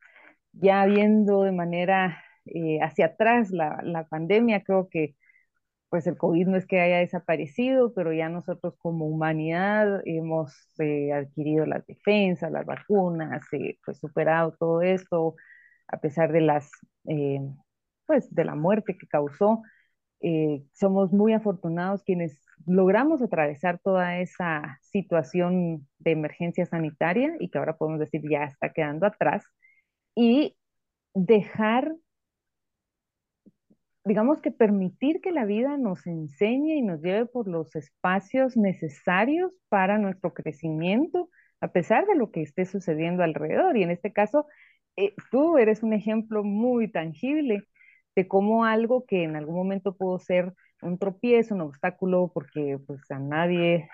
ya 0.53 0.85
viendo 0.87 1.42
de 1.42 1.53
manera 1.53 2.23
eh, 2.47 2.81
hacia 2.83 3.07
atrás 3.07 3.51
la, 3.51 3.81
la, 3.83 4.07
pandemia, 4.09 4.62
creo 4.62 4.88
que 4.88 5.16
pues 5.90 6.07
el 6.07 6.16
COVID 6.18 6.49
no 6.49 6.57
es 6.57 6.66
que 6.66 6.81
haya 6.81 6.99
desaparecido, 6.99 7.94
pero 7.94 8.12
ya 8.12 8.29
nosotros 8.29 8.75
como 8.79 9.07
humanidad 9.07 10.03
hemos 10.07 10.55
eh, 10.81 11.12
adquirido 11.12 11.66
las 11.66 11.87
defensas, 11.87 12.53
las 12.53 12.66
vacunas, 12.66 13.42
eh, 13.53 13.79
pues 13.85 13.99
superado 13.99 14.55
todo 14.59 14.83
esto, 14.83 15.37
a 15.88 15.99
pesar 16.01 16.33
de 16.33 16.42
las, 16.42 16.71
pues 18.07 18.35
de 18.35 18.44
la 18.44 18.55
muerte 18.55 18.97
que 18.99 19.07
causó. 19.09 19.62
somos 20.73 21.12
muy 21.12 21.33
afortunados 21.33 22.03
quienes 22.05 22.48
logramos 22.66 23.23
atravesar 23.23 23.79
toda 23.79 24.18
esa 24.18 24.79
situación 24.83 25.87
de 25.99 26.12
emergencia 26.12 26.66
sanitaria 26.66 27.35
y 27.40 27.49
que 27.51 27.59
ahora 27.59 27.77
podemos 27.77 28.01
decir 28.01 28.23
ya 28.29 28.44
está 28.44 28.73
quedando 28.73 29.07
atrás 29.07 29.44
y 30.14 30.57
dejar, 31.14 31.94
digamos 34.05 34.40
que 34.40 34.51
permitir 34.51 35.21
que 35.21 35.33
la 35.33 35.44
vida 35.44 35.77
nos 35.77 36.07
enseñe 36.07 36.77
y 36.77 36.83
nos 36.83 37.01
lleve 37.01 37.27
por 37.27 37.49
los 37.49 37.75
espacios 37.77 38.57
necesarios 38.57 39.53
para 39.68 39.99
nuestro 39.99 40.35
crecimiento, 40.35 41.31
a 41.61 41.68
pesar 41.68 42.07
de 42.07 42.16
lo 42.16 42.31
que 42.31 42.42
esté 42.42 42.64
sucediendo 42.64 43.23
alrededor. 43.23 43.77
Y 43.77 43.83
en 43.83 43.90
este 43.90 44.12
caso, 44.12 44.47
eh, 44.97 45.14
tú 45.31 45.59
eres 45.59 45.83
un 45.83 45.92
ejemplo 45.92 46.44
muy 46.44 46.90
tangible 46.90 47.66
de 48.27 48.65
algo 48.65 49.05
que 49.07 49.25
en 49.25 49.37
algún 49.37 49.57
momento 49.57 49.97
pudo 49.97 50.19
ser 50.19 50.55
un 50.83 50.99
tropiezo, 50.99 51.55
un 51.55 51.63
obstáculo, 51.63 52.31
porque 52.35 52.79
pues 52.87 53.01
a 53.11 53.19
nadie 53.19 53.89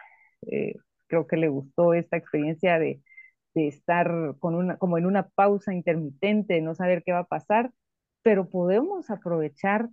eh, 0.51 0.75
creo 1.07 1.27
que 1.27 1.37
le 1.37 1.49
gustó 1.49 1.95
esta 1.95 2.17
experiencia 2.17 2.79
de, 2.79 3.03
de 3.55 3.69
estar 3.69 4.37
con 4.41 4.55
una, 4.55 4.77
como 4.79 4.99
en 4.99 5.07
una 5.07 5.29
pausa 5.31 5.75
intermitente, 5.75 6.61
no 6.61 6.75
saber 6.75 7.03
qué 7.05 7.13
va 7.13 7.21
a 7.21 7.25
pasar, 7.27 7.73
pero 8.23 8.49
podemos 8.49 9.11
aprovechar 9.11 9.89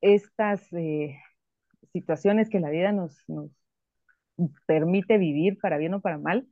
estas 0.00 0.62
eh, 0.72 1.16
situaciones 1.92 2.48
que 2.50 2.60
la 2.60 2.70
vida 2.70 2.92
nos, 2.92 3.22
nos 3.28 3.50
permite 4.66 5.18
vivir 5.18 5.58
para 5.60 5.78
bien 5.78 5.94
o 5.94 6.00
para 6.00 6.18
mal, 6.18 6.46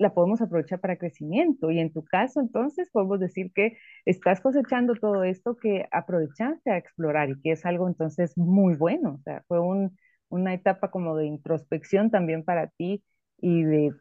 la 0.00 0.14
podemos 0.14 0.40
aprovechar 0.40 0.80
para 0.80 0.96
crecimiento. 0.96 1.70
Y 1.70 1.78
en 1.78 1.92
tu 1.92 2.02
caso, 2.04 2.40
entonces, 2.40 2.88
podemos 2.90 3.20
decir 3.20 3.52
que 3.52 3.76
estás 4.06 4.40
cosechando 4.40 4.94
todo 4.94 5.24
esto 5.24 5.56
que 5.56 5.86
aprovechaste 5.92 6.70
a 6.70 6.78
explorar 6.78 7.28
y 7.28 7.40
que 7.40 7.52
es 7.52 7.66
algo 7.66 7.86
entonces 7.86 8.36
muy 8.36 8.74
bueno. 8.76 9.16
O 9.16 9.22
sea, 9.22 9.44
fue 9.46 9.60
un, 9.60 9.96
una 10.30 10.54
etapa 10.54 10.90
como 10.90 11.16
de 11.16 11.26
introspección 11.26 12.10
también 12.10 12.44
para 12.44 12.68
ti 12.68 13.04
y 13.38 13.62
de 13.62 13.92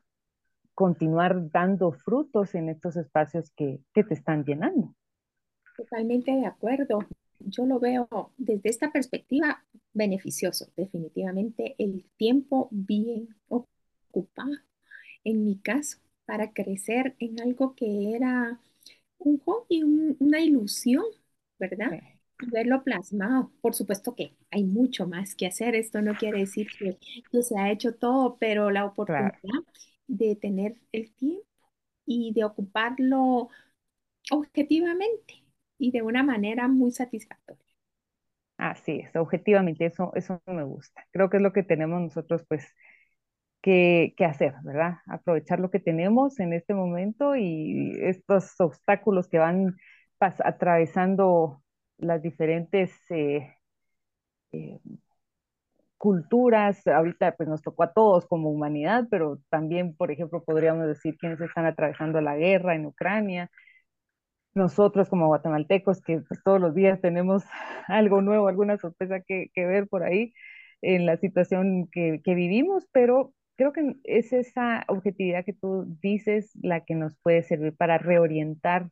continuar 0.74 1.52
dando 1.52 1.92
frutos 1.92 2.56
en 2.56 2.70
estos 2.70 2.96
espacios 2.96 3.52
que, 3.52 3.82
que 3.94 4.06
te 4.06 4.14
están 4.14 4.46
llenando. 4.46 4.96
Totalmente 5.76 6.32
de 6.32 6.46
acuerdo. 6.46 7.00
Yo 7.40 7.66
lo 7.66 7.80
veo 7.80 8.08
desde 8.38 8.70
esta 8.70 8.92
perspectiva 8.92 9.66
beneficioso, 9.94 10.72
definitivamente 10.78 11.76
el 11.78 12.06
tiempo 12.16 12.70
bien 12.72 13.30
ocupado, 13.48 14.52
en 15.24 15.46
mi 15.46 15.58
caso, 15.60 16.00
para 16.26 16.52
crecer 16.52 17.16
en 17.20 17.42
algo 17.42 17.76
que 17.76 18.16
era 18.16 18.60
un 19.18 19.40
hobby, 19.40 19.84
una 20.20 20.40
ilusión, 20.40 21.04
¿verdad? 21.60 22.00
Verlo 22.52 22.84
plasmado. 22.84 23.52
Por 23.62 23.76
supuesto 23.76 24.16
que 24.16 24.36
hay 24.52 24.64
mucho 24.64 25.08
más 25.08 25.36
que 25.36 25.48
hacer. 25.48 25.76
Esto 25.76 26.02
no 26.02 26.16
quiere 26.16 26.40
decir 26.40 26.68
que, 26.78 26.98
se 27.42 27.58
ha 27.58 27.72
hecho 27.72 27.96
todo, 27.96 28.38
pero 28.40 28.72
la 28.72 28.86
oportunidad 28.86 29.34
de 30.08 30.36
tener 30.36 30.76
el 30.92 31.12
tiempo 31.14 31.46
y 32.06 32.34
de 32.34 32.44
ocuparlo 32.44 33.50
objetivamente 34.32 35.44
y 35.78 35.92
de 35.92 36.02
una 36.02 36.24
manera 36.24 36.68
muy 36.68 36.92
satisfactoria. 36.92 37.64
Así 38.58 39.00
es, 39.00 39.16
objetivamente, 39.16 39.86
eso, 39.86 40.12
eso 40.16 40.42
me 40.46 40.64
gusta. 40.64 41.08
Creo 41.12 41.30
que 41.30 41.38
es 41.38 41.44
lo 41.44 41.54
que 41.54 41.64
tenemos 41.64 42.02
nosotros, 42.02 42.44
pues, 42.48 42.68
que, 43.62 44.14
hacer, 44.26 44.56
¿verdad? 44.64 45.00
Aprovechar 45.08 45.60
lo 45.60 45.72
que 45.72 45.80
tenemos 45.80 46.40
en 46.40 46.54
este 46.54 46.74
momento 46.74 47.36
y 47.36 47.94
estos 48.02 48.60
obstáculos 48.60 49.28
que 49.28 49.40
van 49.40 49.78
atravesando 50.20 51.64
las 51.98 52.22
diferentes 52.22 52.92
eh, 53.12 53.56
eh, 54.52 54.80
culturas, 55.98 56.88
ahorita 56.88 57.36
pues 57.36 57.50
nos 57.50 57.62
tocó 57.62 57.84
a 57.84 57.94
todos 57.94 58.26
como 58.28 58.50
humanidad, 58.50 59.08
pero 59.12 59.40
también, 59.50 59.96
por 59.96 60.12
ejemplo, 60.12 60.44
podríamos 60.44 60.88
decir 60.88 61.18
quienes 61.18 61.42
están 61.42 61.66
atravesando 61.66 62.22
la 62.22 62.38
guerra 62.38 62.76
en 62.76 62.86
Ucrania, 62.86 63.52
nosotros 64.54 65.10
como 65.10 65.28
guatemaltecos 65.28 66.02
que 66.02 66.20
pues, 66.22 66.42
todos 66.44 66.60
los 66.62 66.76
días 66.76 67.02
tenemos 67.02 67.44
algo 67.88 68.22
nuevo, 68.22 68.48
alguna 68.48 68.78
sorpresa 68.78 69.22
que, 69.22 69.50
ver 69.56 69.88
por 69.88 70.04
ahí 70.04 70.34
en 70.82 71.06
la 71.06 71.18
situación 71.18 71.90
que, 71.92 72.22
vivimos, 72.26 72.88
pero 72.92 73.34
creo 73.60 73.74
que 73.74 73.98
es 74.06 74.32
esa 74.32 74.86
objetividad 74.88 75.44
que 75.44 75.52
tú 75.52 75.86
dices 76.02 76.50
la 76.62 76.86
que 76.86 76.96
nos 76.96 77.18
puede 77.18 77.44
servir 77.44 77.76
para 77.76 77.98
reorientar 77.98 78.90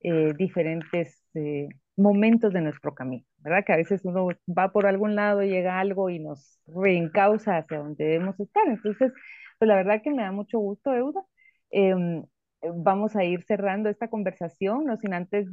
eh, 0.00 0.32
diferentes 0.36 1.22
eh, 1.34 1.68
momentos 1.96 2.52
de 2.52 2.60
nuestro 2.60 2.92
camino, 2.92 3.24
¿verdad? 3.38 3.62
Que 3.64 3.72
a 3.72 3.76
veces 3.76 4.04
uno 4.04 4.26
va 4.48 4.72
por 4.72 4.86
algún 4.86 5.14
lado, 5.14 5.42
llega 5.42 5.78
algo 5.78 6.10
y 6.10 6.18
nos 6.18 6.60
reencausa 6.66 7.58
hacia 7.58 7.78
donde 7.78 8.04
debemos 8.04 8.40
estar. 8.40 8.66
Entonces, 8.66 9.12
pues 9.60 9.68
la 9.68 9.76
verdad 9.76 10.02
que 10.02 10.10
me 10.10 10.22
da 10.24 10.32
mucho 10.32 10.58
gusto, 10.58 10.92
Euda. 10.92 11.22
Em, 11.70 12.24
vamos 12.62 13.14
a 13.14 13.22
ir 13.22 13.44
cerrando 13.44 13.88
esta 13.88 14.08
conversación, 14.08 14.86
no 14.86 14.96
sin 14.96 15.14
antes 15.14 15.46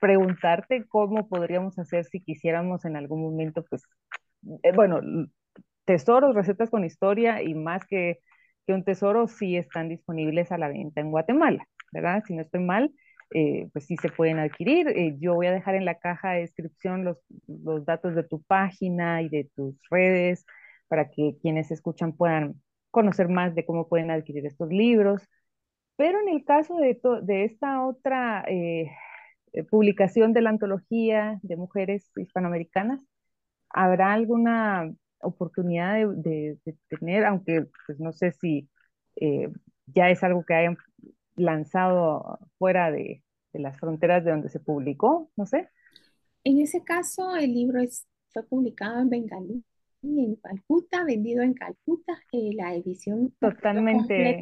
preguntarte 0.00 0.84
cómo 0.88 1.28
podríamos 1.28 1.78
hacer 1.78 2.06
si 2.06 2.20
quisiéramos 2.20 2.84
en 2.84 2.96
algún 2.96 3.22
momento, 3.22 3.64
pues, 3.70 3.84
eh, 4.64 4.72
bueno, 4.74 5.00
tesoros, 5.90 6.36
recetas 6.36 6.70
con 6.70 6.84
historia 6.84 7.42
y 7.42 7.52
más 7.54 7.84
que, 7.84 8.20
que 8.64 8.72
un 8.72 8.84
tesoro, 8.84 9.26
sí 9.26 9.56
están 9.56 9.88
disponibles 9.88 10.52
a 10.52 10.58
la 10.58 10.68
venta 10.68 11.00
en 11.00 11.10
Guatemala, 11.10 11.66
¿verdad? 11.92 12.22
Si 12.28 12.32
no 12.32 12.42
estoy 12.42 12.60
mal, 12.60 12.94
eh, 13.34 13.68
pues 13.72 13.86
sí 13.86 13.96
se 13.96 14.08
pueden 14.08 14.38
adquirir. 14.38 14.86
Eh, 14.88 15.16
yo 15.18 15.34
voy 15.34 15.48
a 15.48 15.52
dejar 15.52 15.74
en 15.74 15.84
la 15.84 15.96
caja 15.98 16.30
de 16.30 16.42
descripción 16.42 17.04
los, 17.04 17.18
los 17.48 17.84
datos 17.84 18.14
de 18.14 18.22
tu 18.22 18.40
página 18.42 19.20
y 19.22 19.28
de 19.28 19.50
tus 19.56 19.80
redes 19.90 20.46
para 20.86 21.10
que 21.10 21.36
quienes 21.42 21.72
escuchan 21.72 22.12
puedan 22.12 22.62
conocer 22.92 23.28
más 23.28 23.56
de 23.56 23.64
cómo 23.64 23.88
pueden 23.88 24.12
adquirir 24.12 24.46
estos 24.46 24.68
libros. 24.68 25.22
Pero 25.96 26.20
en 26.20 26.28
el 26.28 26.44
caso 26.44 26.76
de, 26.76 27.00
de 27.22 27.44
esta 27.44 27.84
otra 27.84 28.44
eh, 28.46 28.92
publicación 29.70 30.32
de 30.32 30.42
la 30.42 30.50
antología 30.50 31.40
de 31.42 31.56
mujeres 31.56 32.12
hispanoamericanas, 32.16 33.00
¿habrá 33.70 34.12
alguna 34.12 34.92
oportunidad 35.22 35.94
de, 36.08 36.58
de, 36.64 36.76
tener, 36.88 37.24
aunque 37.24 37.66
pues 37.86 38.00
no 38.00 38.12
sé 38.12 38.32
si 38.32 38.68
ya 39.94 40.08
es 40.10 40.22
algo 40.22 40.44
que 40.44 40.54
hayan 40.54 40.76
lanzado 41.36 42.38
fuera 42.58 42.90
de, 42.90 43.22
las 43.52 43.78
fronteras 43.78 44.24
de 44.24 44.30
donde 44.30 44.48
se 44.48 44.60
publicó, 44.60 45.30
no 45.36 45.44
sé. 45.44 45.68
En 46.44 46.60
ese 46.60 46.84
caso, 46.84 47.34
el 47.36 47.52
libro 47.52 47.80
fue 48.28 48.44
publicado 48.44 49.00
en 49.00 49.10
Bengalí, 49.10 49.64
en 50.02 50.36
Calcuta, 50.36 51.04
vendido 51.04 51.42
en 51.42 51.54
Calcuta, 51.54 52.18
eh, 52.32 52.52
la 52.54 52.74
edición 52.74 53.34
totalmente 53.40 54.40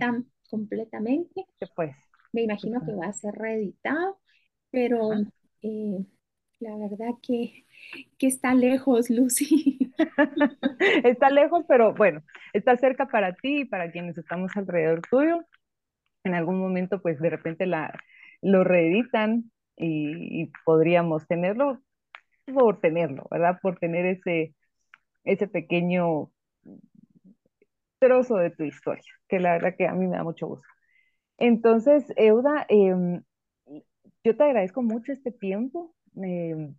completamente. 0.51 1.47
Pues. 1.75 1.97
Me 2.33 2.43
imagino 2.43 2.85
que 2.85 2.95
va 2.95 3.07
a 3.07 3.13
ser 3.13 3.35
reeditado, 3.35 4.19
pero 4.71 5.13
eh, 5.63 6.05
la 6.61 6.77
verdad 6.77 7.15
que, 7.23 7.65
que 8.19 8.27
está 8.27 8.55
lejos, 8.55 9.11
Lucy. 9.11 9.79
está 11.05 11.31
lejos, 11.31 11.65
pero 11.69 11.95
bueno, 11.95 12.23
está 12.53 12.77
cerca 12.77 13.07
para 13.07 13.35
ti 13.35 13.61
y 13.61 13.65
para 13.65 13.91
quienes 13.91 14.19
estamos 14.19 14.57
alrededor 14.57 15.03
tuyo 15.11 15.45
en 16.25 16.35
algún 16.35 16.59
momento 16.61 17.01
pues 17.01 17.19
de 17.21 17.31
repente 17.31 17.67
la, 17.67 17.93
lo 18.43 18.65
reeditan 18.65 19.51
y, 19.77 20.51
podríamos 20.65 21.27
tenerlo 21.27 21.81
por 22.47 22.81
tenerlo, 22.81 23.27
¿verdad? 23.31 23.59
Por 23.63 23.79
tener 23.79 24.07
ese, 24.07 24.55
ese 25.25 25.47
pequeño 25.47 26.31
trozo 27.99 28.37
de 28.37 28.51
tu 28.51 28.65
historia, 28.65 29.13
que 29.29 29.39
la 29.39 29.53
verdad 29.53 29.75
que 29.77 29.87
a 29.87 29.93
mí 29.93 30.07
me 30.07 30.17
da 30.17 30.25
mucho 30.25 30.47
gusto. 30.49 30.67
Entonces, 31.37 32.13
Euda, 32.17 32.67
em, 32.69 33.23
yo 34.25 34.37
te 34.37 34.43
agradezco 34.43 34.83
mucho 34.83 35.13
este 35.13 35.31
tiempo. 35.31 35.95
Em, 36.17 36.75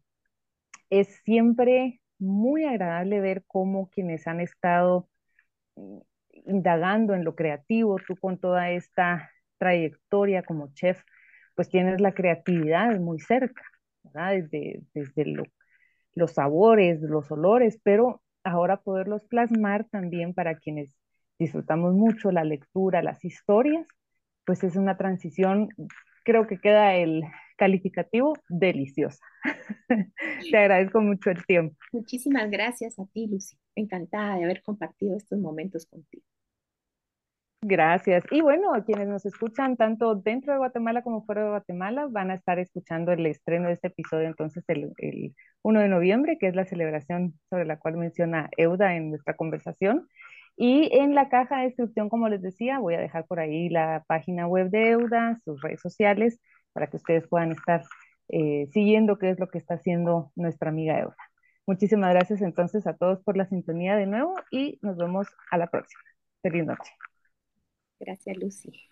es 0.89 1.21
siempre 1.23 2.01
muy 2.17 2.65
agradable 2.65 3.21
ver 3.21 3.43
cómo 3.47 3.89
quienes 3.89 4.27
han 4.27 4.39
estado 4.39 5.07
indagando 6.45 7.13
en 7.13 7.23
lo 7.23 7.35
creativo, 7.35 7.97
tú 8.05 8.15
con 8.17 8.37
toda 8.37 8.71
esta 8.71 9.31
trayectoria 9.57 10.43
como 10.43 10.73
chef, 10.73 11.01
pues 11.55 11.69
tienes 11.69 12.01
la 12.01 12.13
creatividad 12.13 12.99
muy 12.99 13.19
cerca. 13.19 13.61
Desde, 14.01 14.81
desde 14.93 15.43
los 16.13 16.31
sabores, 16.31 17.01
los 17.01 17.29
olores, 17.31 17.79
pero 17.83 18.21
ahora 18.43 18.81
poderlos 18.81 19.25
plasmar 19.25 19.85
también 19.89 20.33
para 20.33 20.57
quienes 20.57 20.97
disfrutamos 21.37 21.93
mucho 21.93 22.31
la 22.31 22.43
lectura, 22.43 23.03
las 23.03 23.23
historias, 23.23 23.87
pues 24.45 24.63
es 24.63 24.75
una 24.75 24.97
transición, 24.97 25.69
creo 26.23 26.47
que 26.47 26.59
queda 26.59 26.95
el 26.95 27.23
calificativo 27.59 28.33
deliciosa. 28.47 29.23
Te 30.49 30.57
agradezco 30.57 31.01
mucho 31.01 31.29
el 31.29 31.45
tiempo. 31.45 31.75
Muchísimas 31.91 32.49
gracias 32.49 32.97
a 32.97 33.05
ti, 33.13 33.27
Lucy. 33.27 33.57
Encantada 33.75 34.37
de 34.37 34.45
haber 34.45 34.63
compartido 34.63 35.17
estos 35.17 35.37
momentos 35.39 35.85
contigo. 35.85 36.23
Gracias. 37.61 38.23
Y 38.31 38.39
bueno, 38.39 38.71
quienes 38.85 39.09
nos 39.09 39.25
escuchan 39.25 39.75
tanto 39.75 40.15
dentro 40.15 40.53
de 40.53 40.59
Guatemala 40.59 41.03
como 41.03 41.25
fuera 41.25 41.43
de 41.43 41.49
Guatemala 41.49 42.07
van 42.09 42.31
a 42.31 42.35
estar 42.35 42.57
escuchando 42.57 43.11
el 43.11 43.25
estreno 43.25 43.67
de 43.67 43.73
este 43.73 43.87
episodio 43.87 44.27
entonces 44.27 44.63
el, 44.69 44.93
el 44.97 45.35
1 45.63 45.81
de 45.81 45.89
noviembre, 45.89 46.37
que 46.39 46.47
es 46.47 46.55
la 46.55 46.63
celebración 46.63 47.33
sobre 47.49 47.65
la 47.65 47.77
cual 47.77 47.97
menciona 47.97 48.49
Euda 48.55 48.95
en 48.95 49.09
nuestra 49.09 49.35
conversación. 49.35 50.07
Y 50.55 50.89
en 50.97 51.15
la 51.15 51.27
caja 51.27 51.57
de 51.57 51.65
descripción, 51.65 52.07
como 52.07 52.29
les 52.29 52.41
decía, 52.41 52.79
voy 52.79 52.95
a 52.95 52.99
dejar 53.01 53.25
por 53.27 53.41
ahí 53.41 53.67
la 53.69 54.05
página 54.07 54.47
web 54.47 54.69
de 54.69 54.91
Euda, 54.91 55.39
sus 55.43 55.61
redes 55.61 55.81
sociales, 55.81 56.39
para 56.73 56.87
que 56.87 56.97
ustedes 56.97 57.27
puedan 57.27 57.51
estar 57.51 57.83
eh, 58.29 58.67
siguiendo 58.71 59.17
qué 59.17 59.31
es 59.31 59.39
lo 59.39 59.49
que 59.49 59.57
está 59.57 59.75
haciendo 59.75 60.31
nuestra 60.35 60.69
amiga 60.69 60.99
Euda. 60.99 61.17
Muchísimas 61.65 62.13
gracias 62.13 62.41
entonces 62.41 62.87
a 62.87 62.95
todos 62.95 63.21
por 63.21 63.37
la 63.37 63.47
sintonía 63.47 63.95
de 63.95 64.07
nuevo 64.07 64.35
y 64.51 64.79
nos 64.81 64.97
vemos 64.97 65.27
a 65.51 65.57
la 65.57 65.67
próxima. 65.67 66.01
Feliz 66.41 66.65
noche. 66.65 66.91
Gracias, 67.99 68.37
Lucy. 68.37 68.87